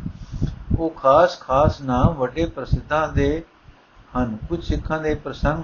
ਉਹ 0.79 0.89
ਖਾਸ 0.89 1.39
ਖਾਸ 1.39 1.81
ਨਾਮ 1.81 2.13
ਵੱਡੇ 2.13 2.45
ਪ੍ਰਸਿੱਧਾਂ 2.45 3.07
ਦੇ 3.13 3.43
ਹਨ। 4.17 4.37
ਕੁਝ 4.49 4.63
ਸਿੱਖਾਂ 4.63 4.99
ਦੇ 4.99 5.15
ਪ੍ਰਸੰਗ 5.15 5.63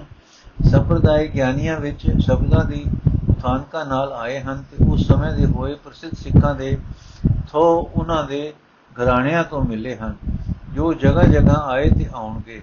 ਸੰਪਰਦਾਇ 0.64 1.28
ਗਿਆਨੀਆਂ 1.28 1.80
ਵਿੱਚ 1.80 2.06
ਸ਼ਬਦਾਂ 2.20 2.64
ਦੀ 2.64 2.84
ਉਥਾਨਕਾ 3.42 3.82
ਨਾਲ 3.84 4.12
ਆਏ 4.12 4.40
ਹਨ 4.40 4.62
ਤੇ 4.70 4.84
ਉਸ 4.84 5.06
ਸਮੇਂ 5.06 5.32
ਦੇ 5.32 5.46
ਹੋਏ 5.46 5.74
ਪ੍ਰਸਿੱਧ 5.74 6.12
ਸਿੱਖਾਂ 6.14 6.54
ਦੇ 6.54 6.76
ਥੋ 7.50 7.62
ਉਹਨਾਂ 7.94 8.22
ਦੇ 8.24 8.52
ਘਰਾਣਿਆਂ 8.90 9.42
ਤੋਂ 9.44 9.62
ਮਿਲੇ 9.62 9.94
ਹਨ, 9.96 10.14
ਜੋ 10.74 10.92
ਜਗ੍ਹਾ 10.94 11.22
ਜਗ੍ਹਾ 11.22 11.54
ਆਏ 11.66 11.88
ਤੇ 11.90 12.06
ਆਉਣਗੇ। 12.14 12.60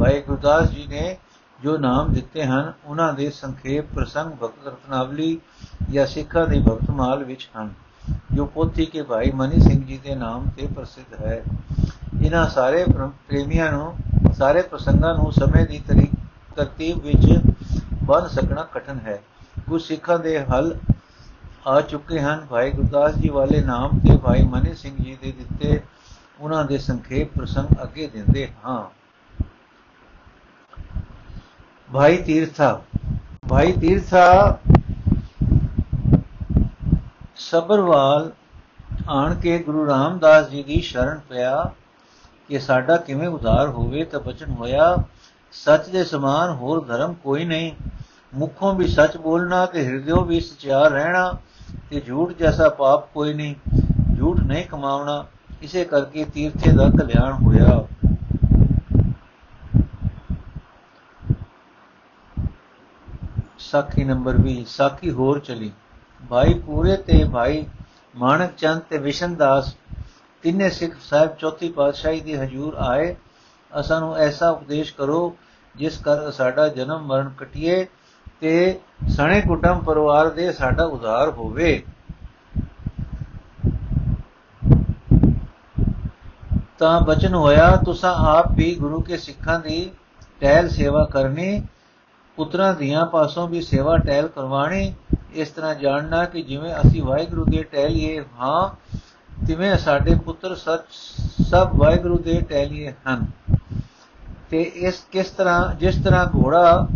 ਭਾਈ 0.00 0.20
ਗੁਰਦਾਸ 0.20 0.70
ਜੀ 0.70 0.86
ਨੇ 0.86 1.16
ਜੋ 1.62 1.76
ਨਾਮ 1.78 2.12
ਦਿੱਤੇ 2.12 2.44
ਹਨ, 2.44 2.72
ਉਹਨਾਂ 2.84 3.12
ਦੇ 3.12 3.30
ਸੰਖੇਪ 3.30 3.92
ਪ੍ਰਸੰਗ 3.94 4.32
ਭਗਤ 4.42 4.66
ਰਤਨਾਵਲੀ 4.66 5.38
ਜਾਂ 5.90 6.06
ਸਿੱਖਾਂ 6.06 6.46
ਦੀ 6.46 6.60
ਭਗਤਮਾਲ 6.60 7.24
ਵਿੱਚ 7.24 7.48
ਹਨ, 7.56 7.72
ਜੋ 8.32 8.46
ਪੋਥੀ 8.46 8.86
ਕੇ 8.86 9.02
ਭਾਈ 9.02 9.30
ਮਨੀ 9.34 9.60
ਸਿੰਘ 9.60 9.84
ਜੀ 9.84 9.98
ਦੇ 10.04 10.14
ਨਾਮ 10.14 10.48
ਤੇ 10.56 10.66
ਪ੍ਰਸਿੱਧ 10.66 11.20
ਹੈ। 11.20 11.42
ਇਹਨਾਂ 12.24 12.46
ਸਾਰੇ 12.48 12.84
ਪ੍ਰੇਮੀਆਂ 13.28 13.72
ਨੂੰ, 13.72 13.94
ਸਾਰੇ 14.34 14.62
ਪ੍ਰਸੰਗਾਂ 14.62 15.14
ਨੂੰ 15.14 15.32
ਸਮੇਂ 15.32 15.66
ਦੀ 15.66 15.82
ਤਰੀਕ 15.88 16.14
ਤਰਤੀਬ 16.56 16.98
ਵਿੱਚ 16.98 17.26
ਬੰਨ 18.02 18.28
ਸਕਣਾ 18.28 18.66
ਕਠਨ 18.72 18.98
ਹੈ। 19.06 19.20
ਕੁਝ 19.70 19.82
ਸਿੱਖਾਂ 19.82 20.18
ਦੇ 20.18 20.38
ਹਲ 20.44 20.78
ਆ 21.66 21.80
ਚੁੱਕੇ 21.80 22.20
ਹਨ। 22.20 22.46
ਭਾਈ 22.50 22.70
ਗੁਰਦਾਸ 22.70 23.14
ਜੀ 23.14 23.28
ਵਾਲੇ 23.28 23.60
ਨਾਮ 23.60 23.98
ਤੇ 23.98 24.16
ਭਾਈ 24.16 24.42
ਮਨੀ 24.42 24.74
ਸਿੰਘ 24.74 24.96
ਜੀ 24.96 25.18
ਦੇ 25.22 25.32
ਦਿੱਤੇ 25.32 25.80
ਉਹਨਾਂ 26.40 26.64
ਦੇ 26.64 26.78
ਸੰਖੇਪ 26.78 27.34
ਪ੍ਰਸੰਗ 27.36 27.82
ਅੱਗੇ 27.82 28.06
ਦਿੰਦੇ 28.06 28.48
ਹਾਂ। 28.64 28.84
ਭਾਈ 31.92 32.16
ਤੀਰਥਾ 32.16 32.80
ਭਾਈ 33.48 33.72
ਤੀਰਥਾ, 33.72 34.58
ਸਬਰਵਾਲ 37.36 38.30
ਆਣ 39.08 39.34
ਕੇ 39.34 39.58
ਗੁਰੂ 39.58 39.86
ਰਾਮਦਾਸ 39.86 40.48
ਜੀ 40.48 40.62
ਦੀ 40.62 40.80
ਸ਼ਰਨ 40.80 41.20
ਪਿਆ 41.28 41.72
ਕਿ 42.48 42.58
ਸਾਡਾ 42.58 42.96
ਕਿਵੇਂ 42.96 43.28
ਉਧਾਰ 43.28 43.68
ਹੋਵੇ 43.68 44.04
ਤਾਂ 44.04 44.20
ਬਚਨ 44.20 44.50
ਹੋਇਆ। 44.50 44.96
ਸੱਚ 45.52 45.88
ਦੇ 45.88 46.04
ਸਮਾਨ 46.04 46.50
ਹੋਰ 46.50 46.84
ਧਰਮ 46.84 47.14
ਕੋਈ 47.14 47.44
ਨਹੀਂ। 47.44 47.72
ਮੁਖੋਂ 48.34 48.74
ਵੀ 48.74 48.86
ਸੱਚ 48.86 49.16
ਬੋਲਣਾ 49.16 49.66
ਤੇ 49.66 49.84
ਹਿਰਦਿਓਂ 49.86 50.24
ਵੀ 50.24 50.40
ਸਚਿਆਰ 50.40 50.90
ਰਹਿਣਾ 50.90 51.38
ਤੇ 51.90 52.00
ਝੂਠ 52.00 52.32
ਜੈਸਾ 52.32 52.68
ਪਾਪ 52.68 53.12
ਕੋਈ 53.12 53.34
ਨਹੀਂ, 53.34 53.54
ਝੂਠ 54.18 54.40
ਨਹੀਂ 54.40 54.64
ਕਮਾਉਣਾ, 54.64 55.26
ਇਸੇ 55.62 55.84
ਕਰਕੇ 55.84 56.24
ਤੀਰਥੇ 56.24 56.72
ਦਾ 56.72 56.88
ਕਲਿਆਣ 56.88 57.32
ਹੋਇਆ। 57.32 57.86
ਸਾਖੀ 63.58 64.04
ਨੰਬਰ 64.04 64.36
20 64.36 64.64
ਸਾਖੀ 64.66 65.10
ਹੋਰ 65.10 65.38
ਚਲੀ। 65.38 65.72
ਭਾਈ 66.28 66.54
ਪੂਰੇ 66.54 66.96
ਤੇ 66.96 67.24
ਭਾਈ 67.24 67.66
ਮਾਨਕ 68.16 68.50
ਚੰਦ 68.56 68.80
ਤੇ 68.80 68.98
ਵਿਸ਼ਨ 68.98 69.34
ਦਾਸ, 69.34 69.76
ਤਿੰਨੇ 70.42 70.70
ਸਿੱਖ 70.70 70.94
ਸਾਹਿਬ 71.00 71.36
ਚੌਥੀ 71.36 71.70
ਪਾਤਸ਼ਾਹੀ 71.72 72.20
ਦੀ 72.20 72.36
ਹਜ਼ੂਰ 72.36 72.74
ਆਏ। 72.74 73.16
ਅਸਾਂ 73.80 74.00
ਨੂੰ 74.00 74.16
ਐਸਾ 74.16 74.50
ਉਪਦੇਸ਼ 74.50 74.94
ਕਰੋ, 74.94 75.36
ਜਿਸ 75.76 75.98
ਕਰ 75.98 76.30
ਸਾਡਾ 76.30 76.68
ਜਨਮ 76.68 77.06
ਮਰਨ 77.06 77.30
ਕਟਿਏ 77.38 77.86
ਤੇ 78.40 78.80
ਸਣੇ 79.08 79.40
ਕੁਟੰਬ 79.40 79.84
ਪਰਿਵਾਰ 79.84 80.30
ਦੇ 80.30 80.52
ਸਾਡਾ 80.52 80.84
ਉਧਾਰ 80.84 81.30
ਹੋਵੇ। 81.30 81.82
ਤਾਂ 86.78 87.00
ਬਚਨ 87.00 87.34
ਹੋਇਆ, 87.34 87.76
ਤੁਸੀਂ 87.76 88.08
ਆਪ 88.08 88.52
ਵੀ 88.52 88.74
ਗੁਰੂ 88.74 89.00
ਕੇ 89.00 89.16
ਸਿੱਖਾਂ 89.16 89.60
ਦੀ 89.60 89.90
ਟਹਿਲ 90.40 90.68
ਸੇਵਾ 90.68 91.04
ਕਰਨੀ, 91.04 91.62
ਪੁੱਤਰਾਂ 92.36 92.74
ਦੀਆਂ 92.74 93.06
ਪਾਸੋਂ 93.06 93.48
ਵੀ 93.48 93.60
ਸੇਵਾ 93.60 93.98
ਟਹਿਲ 93.98 94.28
ਕਰਵਾਣੀ 94.28 94.94
ਇਸ 95.34 95.48
ਤਰ੍ਹਾਂ 95.48 95.74
ਜਾਣਨਾ 95.74 96.24
ਕਿ 96.24 96.42
ਜਿਵੇਂ 96.42 96.74
ਅਸੀਂ 96.74 97.02
ਵਾਹਿਗੁਰੂ 97.02 97.44
ਦੇ 97.44 97.62
ਟਹਿਲੀਏ 97.62 98.24
ਹਾਂ, 98.40 98.70
ਤਿਵੇਂ 99.46 99.76
ਸਾਡੇ 99.78 100.14
ਪੁੱਤਰ 100.14 100.54
ਸੱਚ 100.54 100.82
ਸਭ 101.48 101.70
ਵਾਹਿਗੁਰੂ 101.76 102.18
ਦੇ 102.18 102.40
ਟਹਿਲੀਏ 102.40 102.92
ਹਨ। 103.08 103.26
ਤੇ 104.50 104.62
ਇਸ 104.62 105.04
ਕਿਸ 105.12 105.30
ਤਰ੍ਹਾਂ, 105.30 105.74
ਜਿਸ 105.74 106.04
ਤਰ੍ਹਾਂ 106.04 106.26
ਘੋੜਾ 106.26 106.88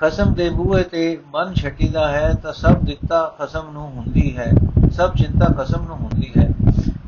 ਖਸਮ 0.00 0.32
ਦੇ 0.34 0.48
ਬੂਹੇ 0.50 0.82
ਤੇ 0.82 1.18
ਮਨ 1.34 1.54
ਛੱਟੀਦਾ 1.54 2.08
ਹੈ 2.08 2.32
ਤਾਂ 2.32 2.52
ਸਭ 2.52 2.78
ਦਿੱਤਾ 2.84 3.34
ਖਸਮ 3.38 3.70
ਨੂੰ 3.72 3.86
ਹੁੰਦੀ 3.90 4.36
ਹੈ, 4.36 4.50
ਸਭ 4.92 5.14
ਚਿੰਤਾ 5.14 5.46
ਖਸਮ 5.52 5.84
ਨੂੰ 5.86 5.96
ਹੁੰਦੀ 5.96 6.30
ਹੈ। 6.38 6.48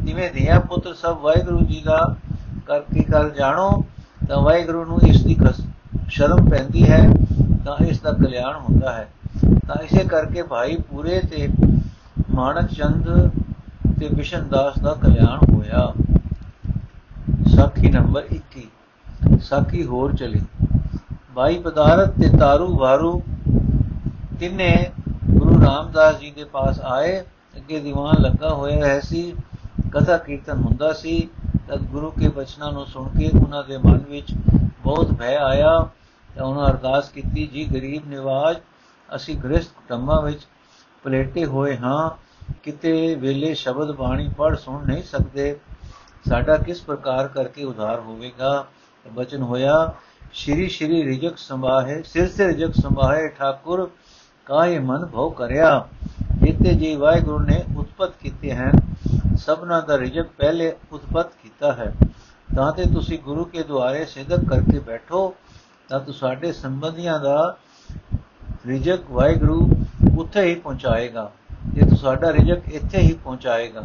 ਜਿਵੇਂ 0.03 0.31
ਧੀਆ 0.31 0.59
ਪੁੱਤਰ 0.61 0.95
ਸਭ 0.95 1.19
ਵਾਹਿਗੁਰੂ 1.23 1.61
ਜੀ 1.61 1.81
ਦਾ 1.85 2.17
ਕਰਕੇ 2.67 3.03
ਕਰ 3.03 3.29
ਜਾਣੋ, 3.31 3.71
ਤਾਂ 4.29 4.41
ਵਾਹਿਗੁਰੂ 4.43 4.85
ਨੂੰ 4.85 5.01
ਇਸ 5.01 5.25
ਦੀ 5.25 5.37
ਸ਼ਰਮ 6.09 6.49
ਪੈਂਦੀ 6.51 6.89
ਹੈ, 6.91 7.03
ਤਾਂ 7.65 7.77
ਇਸ 7.85 8.01
ਦਾ 8.01 8.13
ਕਲਿਆਣ 8.13 8.57
ਹੁੰਦਾ 8.57 8.93
ਹੈ। 8.93 9.09
ਤਾਂ 9.67 9.83
ਇਸੇ 9.83 10.05
ਕਰਕੇ 10.05 10.43
ਭਾਈ 10.43 10.77
ਪੂਰੇ 10.91 11.21
ਤੇ 11.21 11.49
ਮਾਨਕ 12.35 12.73
ਚੰਦ 12.73 13.11
ਤੇ 14.01 14.09
ਵਿਸ਼ਨ 14.15 14.49
ਦਾਸ 14.49 14.79
ਦਾ 14.79 14.95
ਕਲਿਆਣ 14.95 15.39
ਹੋਇਆ। 15.53 15.93
ਸਾਖੀ 17.57 17.91
ਨੰਬਰ 17.91 18.23
21 18.31 18.69
ਸਾਖੀ 19.41 19.85
ਹੋਰ 19.85 20.15
ਚਲੀ। 20.15 20.41
ਭਾਈ 21.35 21.59
ਪਦਾਰਤ 21.59 22.09
ਤੇ 22.09 22.39
ਤਾਰੂ 22.39 22.79
ਵਾਰੂ 22.79 23.23
ਤਿੰਨੇ 24.41 24.91
ਗੁਰੂ 25.31 25.65
ਰਾਮਦਾਸ 25.65 26.19
ਜੀ 26.19 26.31
ਦੇ 26.31 26.45
ਪਾਸ 26.45 26.81
ਆਏ। 26.81 27.21
ਅੱਗੇ 27.57 27.81
ਦੀਵਾਨ 27.81 28.15
ਲੱਗਾ 28.23 28.49
ਹੋਇਆ 28.49 28.87
ਹੈ 28.87 29.01
ਸੀ। 29.01 29.35
ਕਥਾ 29.93 30.17
ਕੀਰਤਨ 30.17 30.57
ਹੁੰਦਾ 30.57 30.93
ਸੀ। 30.93 31.29
ਤਦ 31.69 31.83
ਗੁਰੂ 31.83 32.11
ਕੇ 32.11 32.29
ਬਚਨਾਂ 32.29 32.73
ਨੂੰ 32.73 32.87
ਸੁਣ 32.87 33.09
ਕੇ 33.09 33.31
ਉਹਨਾਂ 33.39 33.65
ਦੇ 33.65 33.79
ਮਨ 33.79 33.99
ਵਿੱਚ 34.09 34.35
ਬਹੁਤ 34.85 35.13
ਭੈ 35.13 35.37
ਆਇਆ। 35.37 35.89
ਤੇ 36.35 36.41
ਉਹਨਾਂ 36.41 36.67
ਅਰਦਾਸ 36.67 37.09
ਕੀਤੀ, 37.09 37.47
ਜੀ 37.47 37.65
ਗਰੀਬ 37.65 38.09
ਨਿਵਾਜ, 38.09 38.57
ਅਸੀਂ 39.17 39.37
ਗ੍ਰਸਥ 39.37 39.71
ਕੁਟੰਬਾਂ 39.71 40.23
ਵਿੱਚ 40.23 40.47
ਪਲੇਟੇ 41.03 41.45
ਹੋਏ 41.45 41.77
ਹਾਂ। 41.77 42.11
ਕਿਤੇ 42.63 43.15
ਵੇਲੇ 43.15 43.55
ਸ਼ਬਦ 43.55 43.97
ਬਾਣੀ 43.97 44.29
ਪੜ 44.39 44.57
ਸੁਣ 44.57 44.87
ਨਹੀਂ 44.87 45.03
ਸਕਦੇ। 45.03 45.61
ਸਾਡਾ 46.29 46.57
ਕਿਸ 46.57 46.83
ਪ੍ਰਕਾਰ 46.83 47.29
ਕਰਕੇ 47.29 47.65
ਉਧਾਰ 47.65 48.01
ਹੋਵੇਗਾ? 48.01 48.67
ਬਚਨ 49.13 49.43
ਹੋਇਆ 49.43 49.95
ਸ਼੍ਰੀ 50.33 50.69
ਸ਼੍ਰੀ 50.69 51.05
ਰਿਜਕ 51.05 51.39
ਸੰਭਾਹੇ, 51.39 52.03
ਸਿਰ 52.03 52.29
ਸੇ 52.29 52.47
ਰਿਜਕ 52.47 52.75
ਸੰਭਾਹੇ 52.75 53.29
ਠਾਕੁਰ, 53.29 53.89
ਕਾਹੇ 54.47 54.79
ਮਨ 54.79 55.07
ਭਉ 55.07 55.31
ਕਰਿਆ। 55.31 55.89
ਜਿੱਤੇ 56.43 56.75
ਜੀ 56.75 56.95
ਵਾਹਿਗੁਰੂ 56.97 57.39
ਨੇ 57.39 57.63
ਉਤਪਤ 57.79 58.13
ਕੀਤੇ 58.21 58.53
ਹਨ, 58.53 58.81
ਸਭਨਾ 59.37 59.81
ਦਾ 59.81 59.99
ਰਿਜਕ 59.99 60.29
ਪਹਿਲੇ 60.39 60.73
ਉਤਪਤ 60.93 61.33
ਕੀਤਾ 61.43 61.73
ਹੈ। 61.73 61.93
ਤਾਂ 62.49 62.73
ਤੇ 62.73 62.85
ਤੁਸੀਂ 62.85 63.19
ਗੁਰੂ 63.19 63.45
ਕੇ 63.45 63.63
ਦੁਆਰੇ 63.63 64.05
ਸਿੱਧਕ 64.05 64.49
ਕਰਕੇ 64.49 64.79
ਬੈਠੋ, 64.79 65.35
ਤਾਂ 65.89 66.01
ਤੁਹਾਡੇ 66.01 66.53
ਸੰਬੰਧੀਆਂ 66.53 67.19
ਦਾ 67.21 67.57
ਰਿਜਕ 68.67 69.11
ਵਾਹਿਗੁਰੂ 69.11 69.69
ਉੱਥੇ 70.19 70.43
ਹੀ 70.43 70.55
ਪਹੁੰਚਾਏਗਾ। 70.55 71.31
ਜੇ 71.75 71.87
ਤੁਹਾਡਾ 71.87 72.33
ਰਿਜਕ 72.33 72.69
ਇੱਥੇ 72.69 72.99
ਹੀ 72.99 73.13
ਪਹੁੰਚਾਏਗਾ, 73.15 73.83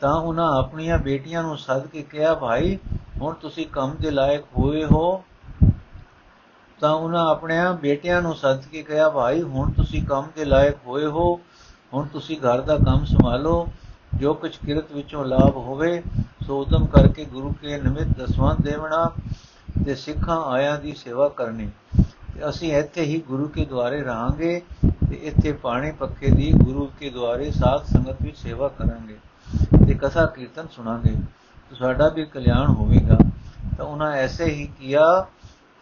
ਤਾਂ 0.00 0.14
ਉਹਨਾਂ 0.14 0.48
ਆਪਣੀਆਂ 0.58 0.98
ਬੇਟੀਆਂ 0.98 1.42
ਨੂੰ 1.42 1.58
ਸੱਦ 1.58 1.86
ਕੇ 1.86 2.02
ਕਿਹਾ, 2.02 2.34
ਭਾਈ, 2.34 2.78
ਹੁਣ 3.20 3.34
ਤੁਸੀਂ 3.34 3.66
ਕੰਮ 3.66 3.94
ਦੇ 4.00 4.10
ਲਾਇਕ 4.10 4.44
ਹੋਏ 4.58 4.84
ਹੋ 4.84 5.24
ਤਾਂ 6.82 6.92
ਉਹਨਾਂ 6.92 7.26
ਆਪਣੀਆਂ 7.26 7.74
ਬੇਟੀਆਂ 7.74 8.22
ਨੂੰ 8.22 8.34
ਸੱਦ 8.34 8.64
ਕੇ 8.64 8.82
ਕਿਹਾ, 8.82 9.10
ਭਾਈ, 9.10 9.42
ਹੁਣ 9.42 9.70
ਤੁਸੀਂ 9.70 10.02
ਕੰਮ 10.06 10.26
ਦੇ 10.36 10.44
ਲਾਇਕ 10.44 10.76
ਹੋਏ 10.86 11.06
ਹੋ, 11.06 11.40
ਹੁਣ 11.94 12.06
ਤੁਸੀਂ 12.06 12.36
ਘਰ 12.36 12.60
ਦਾ 12.60 12.76
ਕੰਮ 12.76 13.04
ਸੰਭਾਲੋ, 13.04 13.68
ਜੋ 14.14 14.34
ਕੁਝ 14.34 14.56
ਕਿਰਤ 14.56 14.92
ਵਿੱਚੋਂ 14.92 15.24
ਲਾਭ 15.24 15.56
ਹੋਵੇ, 15.56 16.02
ਸੋ 16.46 16.60
ਉਦਮ 16.60 16.86
ਕਰਕੇ 16.86 17.24
ਗੁਰੂ 17.24 17.52
ਕੇ 17.52 17.80
ਨਿਮਿਤ 17.80 18.08
ਦਸਵੰਦ 18.18 18.64
ਦੇਵਣਾ 18.64 19.10
ਤੇ 19.84 19.94
ਸਿੱਖਾਂ 19.94 20.44
ਆਇਆਂ 20.44 20.78
ਦੀ 20.78 20.92
ਸੇਵਾ 20.92 21.28
ਕਰਨੀ। 21.28 21.70
ਤੇ 22.34 22.48
ਅਸੀਂ 22.48 22.76
ਇੱਥੇ 22.76 23.02
ਹੀ 23.02 23.20
ਗੁਰੂ 23.20 23.48
ਕੇ 23.48 23.64
ਦੁਆਰੇ 23.64 24.02
ਰਹਾਂਗੇ 24.02 24.62
ਤੇ 24.82 25.14
ਇੱਥੇ 25.14 25.52
ਪਾਣੀ 25.52 25.92
ਪੱਕੇ 25.92 26.30
ਦੀ 26.30 26.52
ਗੁਰੂ 26.52 26.90
ਕੇ 27.00 27.10
ਦੁਆਰੇ 27.10 27.50
ਸਾਧ 27.50 27.84
ਸੰਗਤ 27.84 28.22
ਵਿੱਚ 28.22 28.36
ਸੇਵਾ 28.36 28.68
ਕਰਾਂਗੇ 28.68 29.18
ਤੇ 29.86 29.94
ਕਥਾ 29.94 30.26
ਕੀਰਤਨ 30.26 30.66
ਸੁਣਾਂਗੇ। 30.72 31.16
ਸਾਡਾ 31.78 32.08
ਵੀ 32.08 32.24
ਕਲਿਆਣ 32.24 32.66
ਹੋਵੇਗਾ। 32.66 33.18
ਤਾਂ 33.76 33.86
ਉਹਨਾਂ 33.86 34.12
ਐਸੇ 34.12 34.44
ਹੀ 34.44 34.68
ਕੀਤਾ 34.80 35.26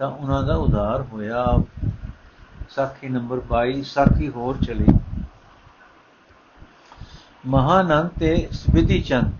ਤਾਂ 0.01 0.11
ਉਹਨਾਂ 0.11 0.43
ਦਾ 0.43 0.55
ਉਧਾਰ 0.57 1.03
ਹੋਇਆ। 1.03 1.63
ਸਾਖੀ 2.71 3.09
ਨੰਬਰ 3.09 3.41
22 3.41 3.83
ਸਾਖੀ 3.83 4.29
ਹੋਰ 4.29 4.57
ਚਲੀ। 4.65 4.87
ਮਹਾਨੰਦ 7.47 8.09
ਤੇ 8.21 8.49
ਸਬਿਧੀ 8.53 9.01
ਚੰਦ, 9.01 9.33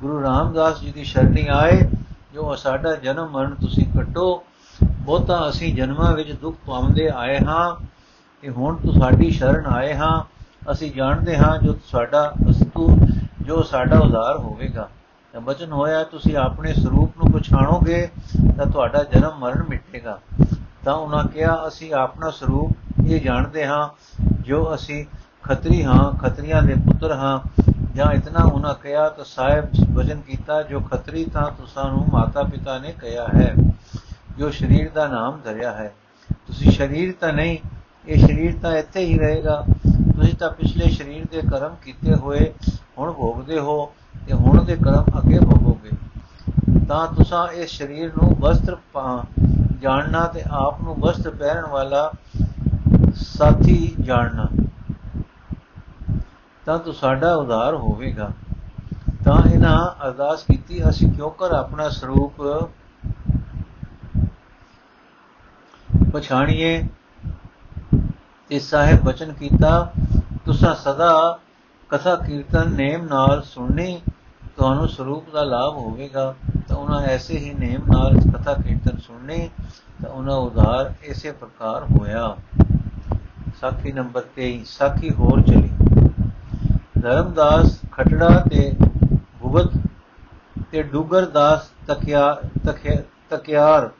ਗੁਰੂ 0.00 0.22
ਰਾਮਦਾਸ 0.22 0.80
ਜੀ 0.80 0.92
ਦੀ 0.92 1.04
ਸ਼ਰਣੀ 1.04 1.46
ਆਏ, 1.46 1.80
ਜੋ 2.34 2.54
ਸਾਡਾ 2.56 2.94
ਜਨਮ 2.94 3.30
ਮਰਨ 3.30 3.54
ਤੁਸੀਂ 3.54 3.86
ਕੱਟੋ। 3.86 4.44
ਬਹੁਤਾ 4.82 5.48
ਅਸੀਂ 5.48 5.74
ਜਨਮਾਂ 5.74 6.12
ਵਿੱਚ 6.12 6.32
ਦੁੱਖ 6.32 6.56
ਪਾਉਂਦੇ 6.66 7.08
ਆਏ 7.08 7.38
ਹਾਂ 7.38 7.86
ਤੇ 8.42 8.48
ਹੁਣ 8.48 8.76
ਤੁਹਾਡੀ 8.76 9.30
ਸ਼ਰਨ 9.30 9.66
ਆਏ 9.66 9.94
ਹਾਂ। 9.94 10.22
ਅਸੀਂ 10.72 10.92
ਜਾਣਦੇ 10.92 11.36
ਹਾਂ 11.36 11.58
ਜੋ 11.58 11.78
ਸਾਡਾ 11.90 12.32
ਅਸਤੂ 12.50 12.98
ਜੋ 13.42 13.62
ਸਾਡਾ 13.62 13.98
ਉਧਾਰ 13.98 14.36
ਹੋਵੇਗਾ। 14.38 14.88
ਤਾਂ 15.32 15.40
ਬਚਨ 15.40 15.72
ਹੋਇਆ, 15.72 16.04
ਤੁਸੀਂ 16.04 16.36
ਆਪਣੇ 16.36 16.72
ਸਰੂਪ 16.74 17.10
ਨੂੰ 17.16 17.21
ਪਛਾਣੋਗੇ 17.42 18.08
ਤਾਂ 18.56 18.66
ਤੁਹਾਡਾ 18.66 19.02
ਜਨਮ 19.04 19.38
ਮਰਨ 19.38 19.62
ਮਿਟੇਗਾ। 19.68 20.18
ਤਾਂ 20.84 20.94
ਉਹਨਾਂ 20.94 21.24
ਕਿਹਾ, 21.24 21.56
ਅਸੀਂ 21.68 21.92
ਆਪਣਾ 21.94 22.30
ਸਰੂਪ 22.30 23.00
ਇਹ 23.06 23.20
ਜਾਣਦੇ 23.20 23.66
ਹਾਂ, 23.66 23.88
ਜੋ 24.40 24.74
ਅਸੀਂ 24.74 25.04
ਖੱਤਰੀ 25.42 25.84
ਹਾਂ, 25.84 26.12
ਖੱਤਰੀਆਂ 26.18 26.62
ਦੇ 26.62 26.74
ਪੁੱਤਰ 26.74 27.12
ਹਾਂ। 27.12 27.38
ਜਾਂ 27.94 28.12
ਇਤਨਾ 28.12 28.44
ਉਹਨਾਂ 28.44 28.74
ਕਿਹਾ, 28.74 29.08
ਤਾਂ 29.08 29.24
ਸਾਹਿਬ 29.24 29.68
ਵਜਨ 29.92 30.20
ਕੀਤਾ, 30.20 30.62
ਜੋ 30.62 30.80
ਖੱਤਰੀ 30.80 31.24
ਤਾਂ 31.24 31.50
ਤੁਸਾਂ 31.50 31.84
ਨੂੰ 31.84 32.06
ਮਾਤਾ 32.12 32.42
ਪਿਤਾ 32.42 32.78
ਨੇ 32.78 32.92
ਕਿਹਾ 33.00 33.26
ਹੈ, 33.34 33.54
ਜੋ 34.38 34.50
ਸਰੀਰ 34.50 34.90
ਦਾ 34.90 35.06
ਨਾਮ 35.08 35.40
ਧਰਿਆ 35.44 35.72
ਹੈ। 35.72 35.92
ਤੁਸੀਂ 36.46 36.70
ਸਰੀਰ 36.72 37.14
ਤਾਂ 37.20 37.32
ਨਹੀਂ, 37.32 37.58
ਇਹ 38.06 38.26
ਸਰੀਰ 38.26 38.58
ਤਾਂ 38.62 38.76
ਇੱਥੇ 38.76 39.00
ਹੀ 39.00 39.18
ਰਹੇਗਾ। 39.18 39.64
ਤੁਸੀਂ 39.86 40.34
ਤਾਂ 40.34 40.50
ਪਿਛਲੇ 40.50 40.90
ਸਰੀਰ 40.90 41.26
ਦੇ 41.30 41.42
ਕਰਮ 41.50 41.74
ਕੀਤੇ 41.82 42.14
ਹੋਏ, 42.14 42.52
ਹੁਣ 42.98 43.12
ਭੋਗਦੇ 43.12 43.58
ਹੋ 43.58 43.92
ਤੇ 44.26 44.32
ਹੁਣ 44.32 44.64
ਦੇ 44.64 44.76
ਕਰਮ 44.76 45.18
ਅੱਗੇ 45.18 45.38
ਭੋਗੋਗੇ। 45.40 45.90
ਤਾਂ 46.92 47.06
ਤੁਸੀਂ 47.08 47.60
ਇਸ 47.62 47.70
ਸਰੀਰ 47.78 48.10
ਨੂੰ 48.16 48.34
ਵਸਤਰ 48.40 48.76
ਜਾਣਨਾ 49.80 50.26
ਤੇ 50.26 50.42
ਆਪ 50.50 50.80
ਨੂੰ 50.82 50.94
ਵਸਤਰ 51.00 51.30
ਪਹਿਨਣ 51.30 51.66
ਵਾਲਾ 51.66 52.12
ਸਾਥੀ 53.14 53.94
ਜਾਣਨਾ। 54.00 54.46
ਤਾਂ 56.66 56.78
ਤੂੰ 56.78 56.94
ਸਾਡਾ 56.94 57.34
ਉਧਾਰ 57.34 57.74
ਹੋਵੇਗਾ। 57.74 58.28
ਤਾਂ 59.24 59.50
ਇਹਨਾਂ 59.50 60.06
ਅਰਦਾਸ 60.06 60.42
ਕੀਤੀ, 60.42 60.88
ਅਸੀਂ 60.88 61.12
ਕਿਉਂ 61.12 61.30
ਕਰ 61.30 61.52
ਆਪਣਾ 61.52 61.88
ਸਰੂਪ 61.88 62.42
ਪਛਾਣੀਏ? 66.14 66.88
ਤੇ 68.48 68.58
ਸਾਹਿਬ 68.58 69.04
ਬਚਨ 69.04 69.32
ਕੀਤਾ, 69.32 69.92
ਤੁਸੀਂ 70.46 70.74
ਸਦਾ 70.74 71.38
ਕਥਾ 71.88 72.16
ਕੀਰਤਨ 72.16 72.70
ਨੇਮ 72.70 73.04
ਨਾਲ 73.04 73.42
ਸੁਣਨੀ 73.42 74.00
ਤੁਹਾਨੂੰ 74.56 74.88
ਸਰੂਪ 74.88 75.32
ਦਾ 75.32 75.42
ਲਾਭ 75.42 75.76
ਹੋਵੇਗਾ, 75.76 76.34
ਤਾਂ 76.68 76.76
ਉਹਨਾਂ 76.76 77.00
ਐਸੇ 77.00 77.38
ਹੀ 77.38 77.52
ਨੇਮ 77.54 77.82
ਨਾਲ 77.92 78.16
ਕਥਾ 78.32 78.54
ਕੀਰਤਨ 78.54 78.98
ਸੁਣਨੀ, 78.98 79.50
ਤਾਂ 80.02 80.10
ਉਹਨਾਂ 80.10 80.36
ਉਧਾਰ 80.36 80.92
ਇਸੇ 81.02 81.32
ਪ੍ਰਕਾਰ 81.32 81.84
ਹੋਇਆ। 81.84 82.36
ਸਾਖੀ 83.60 83.92
ਨੰਬਰ 83.92 84.22
23 84.36 84.64
ਸਾਖੀ 84.64 85.10
ਹੋਰ 85.10 85.42
ਚਲੀ। 85.42 85.70
ਧਰਮਦਾਸ 87.00 87.78
ਖਟੜਾ 87.92 88.28
ਤੇ 88.50 88.72
ਭੁਗਤ 89.40 89.70
ਤੇ 90.70 90.82
ਡੂਗਰਦਾਸ 90.82 91.68
ਤਕਿਆ 91.86 92.36
ਤਕਿਆਰ 93.30 93.90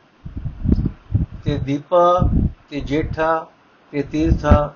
ਤੇ 1.45 1.59
ਦੀਪਾ 1.59 2.29
ਤੇ 2.71 2.81
ਜੇਠਾ 2.81 3.47
ਤੇ 3.91 4.03
ਤੀਰਥਾ 4.03 4.73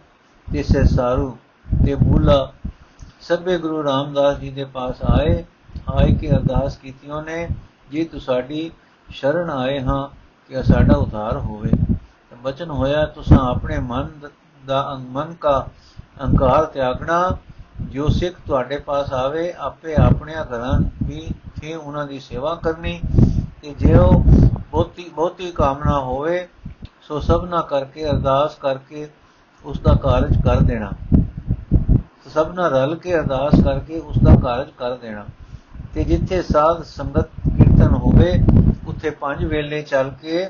ਤੇ 0.52 0.62
ਸਹਿਸਾਰੂ 0.62 1.36
ਤੇ 1.86 1.94
ਬੂਲਾ। 1.94 2.52
ਸਭੇ 3.20 3.58
ਗੁਰੂ 3.58 3.84
ਰਾਮਦਾਸ 3.84 4.38
ਜੀ 4.38 4.50
ਦੇ 4.50 4.64
ਪਾਸ 4.64 5.02
ਆਏ। 5.02 5.44
ਆਏ 5.88 6.12
ਕੇ 6.12 6.30
ਅਰਦਾਸ 6.30 6.76
ਕੀਤੀਆਂ 6.76 7.22
ਨੇ 7.22 7.48
ਜੀ 7.90 8.04
ਤੁਹਾਡੀ 8.04 8.70
ਸ਼ਰਨ 9.08 9.50
ਆਏ 9.50 9.80
ਹਾਂ 9.80 10.08
ਕਿ 10.48 10.62
ਸਾਡਾ 10.62 10.96
ਉਧਾਰ 10.96 11.36
ਹੋਵੇ 11.36 11.70
ਬਚਨ 12.42 12.70
ਹੋਇਆ 12.70 13.04
ਤੁਸੀਂ 13.06 13.36
ਆਪਣੇ 13.36 13.78
ਮਨ 13.78 14.10
ਦਾ 14.66 14.98
ਮਨ 15.10 15.32
ਕਾ 15.34 15.68
ਅਹੰਕਾਰ 16.20 16.64
ਤਿਆਗਣਾ, 16.64 17.36
ਜੋ 17.80 18.08
ਸਿੱਖ 18.08 18.36
ਤੁਹਾਡੇ 18.46 18.78
ਪਾਸ 18.78 19.12
ਆਵੇ, 19.12 19.52
ਆਪੇ 19.58 19.94
ਆਪਣਿਆਂ 19.94 20.44
ਘਰਾਂ 20.44 20.78
ਵੀ 21.02 21.28
ਥੇ 21.60 21.74
ਉਹਨਾਂ 21.74 22.06
ਦੀ 22.06 22.20
ਸੇਵਾ 22.20 22.54
ਕਰਨੀ, 22.54 23.00
ਤੇ 23.62 23.74
ਜੇ 23.78 23.94
ਉਹ 23.94 24.22
ਬਹੁਤੀ 24.70 25.08
ਬਹੁਤੀ 25.14 25.50
ਕਾਮਨਾ 25.50 25.98
ਹੋਵੇ, 25.98 26.48
ਸੋ 27.02 27.20
ਸਭਨਾ 27.20 27.60
ਕਰਕੇ 27.60 28.10
ਅਰਦਾਸ 28.10 28.54
ਕਰਕੇ 28.54 29.08
ਉਸ 29.64 29.80
ਦਾ 29.80 29.94
ਕਾਰਜ 29.94 30.36
ਕਰ 30.44 30.60
ਦੇਣਾ। 30.60 30.92
ਸਭਨਾ 32.34 32.68
ਰਲ 32.68 32.94
ਕੇ 32.94 33.14
ਅਰਦਾਸ 33.14 33.60
ਕਰਕੇ 33.64 34.00
ਉਸ 34.00 34.18
ਦਾ 34.18 34.34
ਕਾਰਜ 34.34 34.70
ਕਰ 34.78 34.96
ਦੇਣਾ। 34.96 35.24
ਤੇ 35.96 36.02
ਜਿੱਥੇ 36.04 36.40
ਸਾਧ 36.42 36.82
ਸੰਗਤ 36.84 37.28
ਕੀਰਤਨ 37.46 37.94
ਹੋਵੇ, 37.94 38.32
ਉੱਥੇ 38.86 39.10
ਪੰਜ 39.10 39.44
ਵੇਲੇ 39.44 39.80
ਚੱਲ 39.82 40.10
ਕੇ 40.22 40.48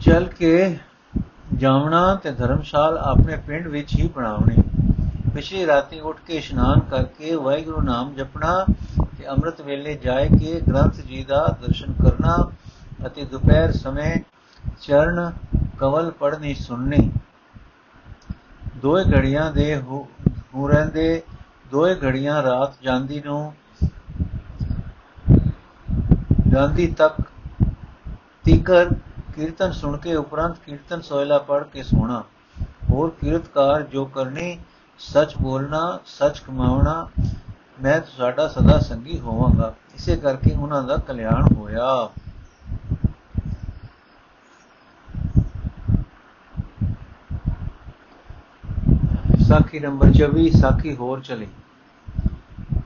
ਚੱਲ 0.00 0.24
ਕੇ 0.28 0.78
ਜਾਵਣਾ 1.54 2.14
ਤੇ 2.14 2.30
ਧਰਮਸ਼ਾਲ 2.30 2.98
ਆਪਣੇ 2.98 3.36
ਪਿੰਡ 3.46 3.66
ਵਿੱਚ 3.68 3.94
ਹੀ 3.94 4.08
ਬਣਾਉਣੀ। 4.08 4.61
ਪਿਛਲੀ 5.34 5.66
ਰਾਤੀ 5.66 6.00
ਉੱਠ 6.00 6.18
ਕੇ 6.26 6.34
ਇਸ਼ਨਾਨ 6.34 6.80
ਕਰਕੇ 6.90 7.34
ਵਾਹਿਗੁਰੂ 7.34 7.80
ਨਾਮ 7.80 8.12
ਜਪਣਾ 8.14 8.64
ਤੇ 9.18 9.26
ਅੰਮ੍ਰਿਤ 9.28 9.60
ਵੇਲੇ 9.60 9.94
ਜਾਏ 9.94 10.28
ਕੇ 10.28 10.60
ਗ੍ਰੰਥ 10.68 11.00
ਜੀ 11.00 11.22
ਦਾ 11.24 11.46
ਦਰਸ਼ਨ 11.62 11.92
ਕਰਨਾ 11.92 12.36
ਅਤੇ 13.06 13.24
ਦੁਪਹਿਰ 13.24 13.72
ਸਮੇਂ 13.72 14.14
ਚਰਨ 14.80 15.30
ਕਵਲ 15.78 16.10
ਪੜਨੀ 16.10 16.54
ਸੁਣਨੀ। 16.54 17.10
ਦੋਏ 18.76 19.04
ਘੜੀਆਂ 19.06 19.50
ਦੇ 19.52 19.76
ਹੋ 19.76 20.06
ਰਹਿੰਦੇ, 20.68 21.22
ਦੋਏ 21.70 21.94
ਘੜੀਆਂ 21.94 22.42
ਰਾਤ 22.42 22.74
ਜਾਂਦੀ 22.82 23.22
ਨੂੰ 23.24 23.52
ਜਾਂਦੀ 26.48 26.86
ਤੱਕ 26.88 27.20
ਤੀਕਰ 28.44 28.92
ਕੀਰਤਨ 29.34 29.72
ਸੁਣ 29.72 29.96
ਕੇ 29.96 30.14
ਉਪਰੰਤ 30.14 30.56
ਕੀਰਤਨ 30.66 31.00
ਸੋਇਲਾ 31.00 31.38
ਪੜ 31.38 31.62
ਕੇ 31.64 31.82
ਸੋਣਾ। 31.82 32.22
ਹੋਰ 32.90 33.10
ਕੀਰਤਕਾਰ 33.20 33.82
ਜੋ 33.82 34.04
ਕਰਨੀ 34.04 34.58
ਸੱਚ 35.08 35.36
ਬੋਲਣਾ, 35.42 35.98
ਸੱਚ 36.06 36.38
ਕਮਾਉਣਾ, 36.38 37.08
ਮੈਂ 37.82 38.00
ਤੁਹਾਡਾ 38.00 38.48
ਸਦਾ 38.48 38.78
ਸੰਗੀ 38.78 39.18
ਹੋਵਾਂਗਾ। 39.20 39.74
ਇਸੇ 39.94 40.16
ਕਰਕੇ 40.16 40.54
ਉਹਨਾਂ 40.54 40.82
ਦਾ 40.82 40.96
ਕਲਿਆਣ 40.96 41.54
ਹੋਇਆ। 41.56 42.08
ਸਾਖੀ 49.48 49.80
ਨੰਬਰ 49.80 50.12
24 50.12 50.50
ਸਾਖੀ 50.50 50.96
ਹੋਰ 50.96 51.20
ਚਲੀ। 51.20 51.46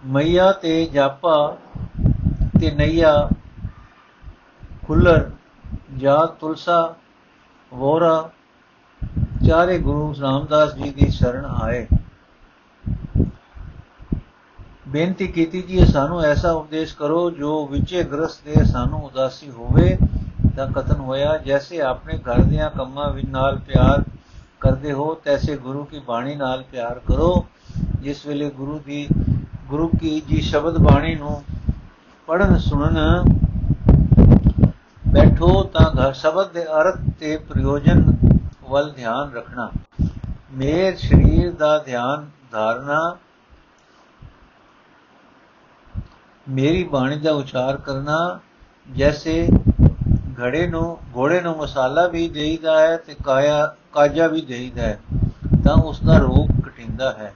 ਮਈਆ 0.06 0.52
ਤੇ 0.52 0.86
ਜਾਪਾ 0.86 1.56
ਤੇ 2.60 2.70
ਨਈਆ, 2.70 3.28
ਖੁੱਲਰ 4.86 5.30
ਜਾ 5.96 6.26
ਤੁਲਸਾ, 6.26 6.94
ਵੋਰਾ, 7.74 8.30
ਚਾਰੇ 9.48 9.78
ਗੁਰੂ 9.78 10.14
ਰਾਮਦਾਸ 10.20 10.74
ਜੀ 10.74 10.90
ਦੀ 10.90 11.10
ਸ਼ਰਨ 11.10 11.44
ਆਏ। 11.44 11.86
ਬੇਨਤੀ 14.86 15.26
ਕੀਤੀ 15.26 15.60
ਜੀ 15.62 15.84
ਸਾਨੂੰ 15.84 16.20
ਐਸਾ 16.22 16.50
ਉਪਦੇਸ਼ 16.52 16.94
ਕਰੋ 16.96 17.30
ਜੋ 17.30 17.66
ਵਿਚੇ 17.66 18.02
ਗ੍ਰਸਤ 18.02 18.44
ਦੇ 18.44 18.64
ਸਾਨੂੰ 18.64 19.02
ਉਦਾਸੀ 19.04 19.50
ਹੋਵੇ 19.50 19.96
ਤਾਂ 20.56 20.66
ਕਤਨ 20.66 21.00
ਹੋਇਆ। 21.00 21.36
ਜੈਸੇ 21.36 21.80
ਆਪਣੇ 21.80 22.18
ਘਰ 22.18 22.42
ਦੀਆਂ 22.42 22.70
ਕੰਮਾਂ 22.70 23.10
ਵਿੱਚ 23.10 23.26
ਨਾਲ 23.28 23.58
ਪਿਆਰ 23.58 24.04
ਕਰਦੇ 24.60 24.92
ਹੋ, 24.92 25.14
ਤੈਸੇ 25.14 25.56
ਗੁਰੂ 25.56 25.84
ਕੀ 25.84 26.00
ਬਾਣੀ 26.06 26.34
ਨਾਲ 26.34 26.62
ਪਿਆਰ 26.62 27.00
ਕਰੋ। 27.08 27.46
ਜਿਸ 28.00 28.24
ਵੇਲੇ 28.26 28.50
ਗੁਰੂ 28.50 28.78
ਦੀ, 28.86 29.06
ਗੁਰੂ 29.68 29.88
ਕੀ 30.00 30.20
ਜੀ 30.28 30.40
ਸ਼ਬਦ 30.40 30.78
ਬਾਣੀ 30.78 31.14
ਨੂੰ 31.14 31.42
ਪੜਨ 32.28 32.56
ਸੁਣਨ, 32.58 33.22
ਬੈਠੋ 35.08 35.62
ਤਾਂ 35.62 35.90
ਘਰ 35.90 36.12
ਸ਼ਬਦ 36.12 36.52
ਦੇ 36.52 36.64
ਅਰਥ 36.80 36.98
ਤੇ 37.20 37.36
ਪ੍ਰਯੋਜਨ 37.48 38.16
ਵੱਲ 38.70 38.92
ਧਿਆਨ 38.92 39.32
ਰੱਖਣਾ। 39.34 39.70
ਮੇਰ 40.54 40.96
ਸਰੀਰ 40.96 41.52
ਦਾ 41.52 41.78
ਧਿਆਨ 41.78 42.26
ਧਾਰਨਾ 42.50 43.16
ਮੇਰੀ 46.48 46.84
ਬਾਣੀ 46.84 47.18
ਦਾ 47.18 47.32
ਉਚਾਰ 47.32 47.76
ਕਰਨਾ, 47.76 48.40
ਜੈਸੇ 48.96 49.48
ਘੜੇ 50.42 50.66
ਨੂੰ, 50.66 50.98
ਘੋੜੇ 51.16 51.40
ਨੂੰ 51.40 51.56
ਮਸਾਲਾ 51.56 52.06
ਵੀ 52.06 52.28
ਦੇਈਦਾ 52.28 52.80
ਹੈ 52.80 52.96
ਤੇ 52.96 53.16
ਕਾਇਆ, 53.24 53.74
ਕਾਜਾ 53.92 54.26
ਵੀ 54.26 54.40
ਦੇਈਦਾ 54.40 54.82
ਹੈ, 54.82 55.00
ਤਾਂ 55.64 55.74
ਉਸ 55.74 56.00
ਦਾ 56.00 56.18
ਰੋਗ 56.18 56.62
ਕਟਿੰਦਾ 56.62 57.12
ਹੈ। 57.12 57.34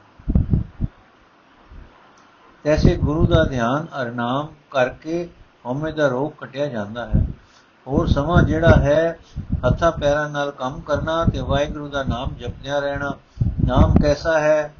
ਐਸੇ 2.66 2.96
ਗੁਰੂ 2.96 3.27
ਦਾ 3.27 3.44
ਧਿਆਨ 3.44 3.87
ਅਰਨਾਮ 4.03 4.49
ਕਰਕੇ 4.70 5.29
ਹਉਮੈ 5.66 5.90
ਦਾ 5.90 6.07
ਰੋਗ 6.07 6.31
ਕਟਿਆ 6.38 6.66
ਜਾਂਦਾ 6.66 7.07
ਹੈ। 7.07 7.27
ਹੋਰ 7.87 8.07
ਸਮਾਂ 8.07 8.42
ਜਿਹੜਾ 8.42 8.77
ਹੈ, 8.77 9.18
ਹੱਥਾਂ 9.66 9.92
ਪੈਰਾਂ 9.92 10.31
ਨਾਲ 10.31 10.51
ਕੰਮ 10.51 10.81
ਕਰਨਾ 10.81 11.25
ਤੇ 11.25 11.40
ਵਾਹਿਗੁਰੂ 11.40 11.88
ਦਾ 11.88 12.03
ਨਾਮ 12.03 12.35
ਜਪਦਿਆ 12.35 12.79
ਰਹਿਣਾ, 12.79 13.14
ਨਾਮ 13.66 13.94
ਕੈਸਾ 14.03 14.40
ਹੈ? 14.40 14.75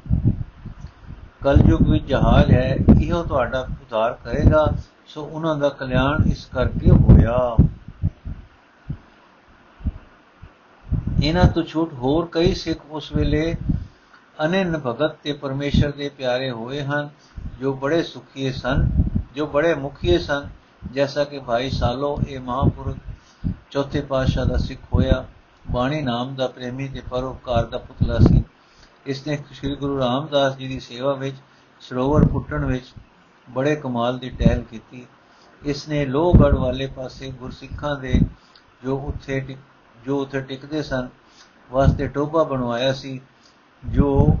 ਕਲਯੁਗ 1.43 1.89
ਵਿੱਚ 1.89 2.05
ਜਹਾਜ਼ 2.05 2.51
ਹੈ, 2.51 2.77
ਇਹੋ 3.01 3.23
ਤੁਹਾਡਾ 3.23 3.59
ਉਧਾਰ 3.59 4.13
ਕਰੇਗਾ। 4.13 4.73
ਸੋ 5.07 5.23
ਉਹਨਾਂ 5.23 5.55
ਦਾ 5.55 5.69
ਕਲਿਆਣ 5.69 6.23
ਇਸ 6.27 6.45
ਕਰਕੇ 6.45 6.91
ਹੋਇਆ। 6.91 7.55
ਇਹਨਾਂ 11.23 11.45
ਤੋਂ 11.45 11.63
ਛੂਟ 11.63 11.93
ਹੋਰ 11.93 12.29
ਕਈ 12.31 12.53
ਸਿੱਖ 12.53 12.79
ਉਸ 12.91 13.11
ਵੇਲੇ 13.11 13.55
ਅਨੰਨ 14.45 14.77
ਭਗਤ 14.77 15.15
ਤੇ 15.23 15.33
ਪਰਮੇਸ਼ਰ 15.33 15.91
ਦੇ 15.91 16.09
ਪਿਆਰੇ 16.09 16.51
ਹੋਏ 16.51 16.81
ਹਨ, 16.81 17.09
ਜੋ 17.59 17.73
ਬੜੇ 17.73 18.03
ਸੁਖੀਏ 18.03 18.51
ਸਨ, 18.51 18.89
ਜੋ 19.35 19.45
ਬੜੇ 19.45 19.73
ਮੁਖੀਏ 19.73 20.17
ਸਨ। 20.17 20.49
ਜੈਸਾ 20.91 21.23
ਕਿ 21.23 21.39
ਭਾਈ 21.39 21.69
ਸਾਲੋ, 21.69 22.19
ਇਹ 22.27 22.39
ਮਹਾਪੁਰਖ 22.39 22.97
ਚੌਥੇ 23.71 24.01
ਪਾਤਸ਼ਾਹ 24.01 24.45
ਦਾ 24.45 24.57
ਸਿੱਖ 24.57 24.81
ਹੋਇਆ। 24.93 25.25
ਬਾਣੀ 25.71 26.01
ਨਾਮ 26.01 26.35
ਦਾ 26.35 26.47
ਪ੍ਰੇਮੀ 26.47 26.87
ਤੇ 26.87 27.01
ਪਰਉਪਕਾਰ 27.09 27.65
ਦਾ 27.65 27.77
ਪੁਤਲਾ 27.77 28.19
ਸੀ। 28.19 28.40
ਇਸ 29.05 29.25
ਨੇ 29.27 29.37
ਸ੍ਰੀ 29.51 29.75
ਗੁਰੂ 29.75 29.97
ਰਾਮਦਾਸ 29.99 30.57
ਜੀ 30.57 30.67
ਦੀ 30.67 30.79
ਸੇਵਾ 30.79 31.13
ਵਿੱਚ, 31.13 31.35
ਸਰੋਵਰ 31.81 32.25
ਪੁੱਟਣ 32.27 32.65
ਵਿੱਚ 32.65 32.93
ਬੜੇ 33.47 33.75
ਕਮਾਲ 33.75 34.17
ਦੀ 34.19 34.29
ਟਹਿਲ 34.29 34.61
ਕੀਤੀ। 34.61 35.05
ਇਸ 35.63 35.87
ਨੇ 35.89 36.05
ਲੋਹਗੜ 36.05 36.53
ਵਾਲੇ 36.55 36.87
ਪਾਸੇ 36.87 37.31
ਗੁਰਸਿੱਖਾਂ 37.31 37.95
ਦੇ 37.95 38.13
ਜੋ 38.83 38.97
ਉੱਥੇ 38.97 39.57
ਜੋ 40.05 40.21
ਉੱਥੇ 40.21 40.41
ਟਿਕਦੇ 40.41 40.81
ਸਨ, 40.83 41.07
ਵਾਸਤੇ 41.71 42.07
ਟੋਬਾ 42.07 42.43
ਬਣਵਾਇਆ 42.43 42.93
ਸੀ, 42.93 43.19
ਜੋ 43.83 44.37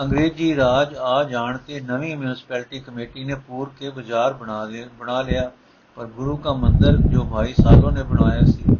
ਅੰਗਰੇਜ਼ੀ 0.00 0.54
ਰਾਜ 0.56 0.94
ਆ 0.94 1.22
ਜਾਣ 1.24 1.56
ਤੇ 1.58 1.80
ਨਵੀਂ 1.80 2.16
ਮਿਊਨਿਸਪੈਲਿਟੀ 2.16 2.80
ਕਮੇਟੀ 2.80 3.24
ਨੇ 3.24 3.34
ਪੂਰ 3.48 3.70
ਕੇ 3.78 3.90
ਬਾਜ਼ਾਰ 3.90 4.32
ਬਣਾ 4.32 4.64
ਦੇ, 4.66 4.84
ਬਣਾ 4.98 5.22
ਲਿਆ, 5.22 5.50
ਪਰ 5.96 6.06
ਗੁਰੂ 6.06 6.36
ਦਾ 6.36 6.52
ਮੰਦਰ 6.52 6.96
ਜੋ 7.08 7.24
ਭਾਈ 7.24 7.54
ਸਾਲੋ 7.62 7.90
ਨੇ 7.90 8.02
ਬਣਾਇਆ 8.02 8.44
ਸੀ, 8.44 8.76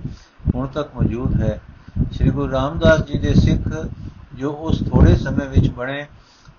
ਹੁਣ 0.54 0.66
ਤੱਕ 0.66 0.94
ਮੌਜੂਦ 0.94 1.40
ਹੈ। 1.42 1.60
ਸ੍ਰੀ 2.12 2.30
ਗੁਰੂ 2.30 2.52
ਰਾਮਦਾਸ 2.52 3.04
ਜੀ 3.04 3.18
ਦੇ 3.18 3.34
ਸਿੱਖ 3.34 3.68
ਜੋ 4.38 4.50
ਉਸ 4.52 4.78
ਥੋੜੇ 4.90 5.16
ਸਮੇਂ 5.16 5.48
ਵਿੱਚ 5.48 5.70
ਬਣੇ 5.70 6.06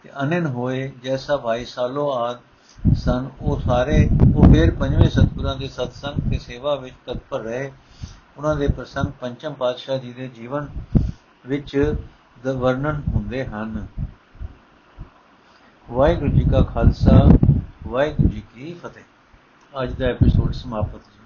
ਤੇ 0.03 0.09
ਅਨਨ 0.23 0.45
ਹੋਏ, 0.45 0.91
ਜੈਸਾ 1.03 1.37
ਭਾਈ 1.37 1.65
ਸਾਲੋ 1.65 2.11
ਆਦ 2.11 2.39
ਸਨ, 2.93 3.29
ਉਹ 3.41 3.59
ਸਾਰੇ, 3.59 4.09
ਉਹ 4.35 4.53
ਫਿਰ 4.53 4.71
ਪੰਜਵੇਂ 4.71 5.09
ਸਤਗੁਰਾਂ 5.09 5.55
ਦੇ 5.55 5.67
ਸਤਸੰਗ 5.67 6.31
ਤੇ 6.31 6.39
ਸੇਵਾ 6.39 6.75
ਵਿੱਚ 6.75 6.95
ਤਤਪਰ 7.05 7.39
ਰਹੇ। 7.39 7.71
ਉਹਨਾਂ 8.37 8.55
ਦੇ 8.55 8.67
ਪ੍ਰਸੰਗ 8.67 9.11
ਪੰਚਮ 9.21 9.53
ਪਾਤਸ਼ਾਹ 9.53 9.97
ਜੀ 9.97 10.13
ਦੇ 10.13 10.27
ਜੀਵਨ 10.27 10.67
ਵਿੱਚ 11.47 11.95
ਦਾ 12.43 12.53
ਵਰਣਨ 12.53 13.01
ਹੁੰਦੇ 13.15 13.45
ਹਨ। 13.45 13.87
ਵਾਹਿਗੁਰੂ 15.91 16.31
ਜੀ 16.31 16.43
ਕਾ 16.51 16.61
ਖਾਲਸਾ, 16.61 17.29
ਵਾਹਿਗੁਰੂ 17.87 18.29
ਜੀ 18.29 18.43
ਕੀ 18.55 18.73
ਫਤਿਹ। 18.73 19.03
ਅੱਜ 19.83 19.93
ਦਾ 19.93 20.05
ਐਪੀਸੋਡ 20.05 20.53
ਸਮਾਪਤ 20.53 21.18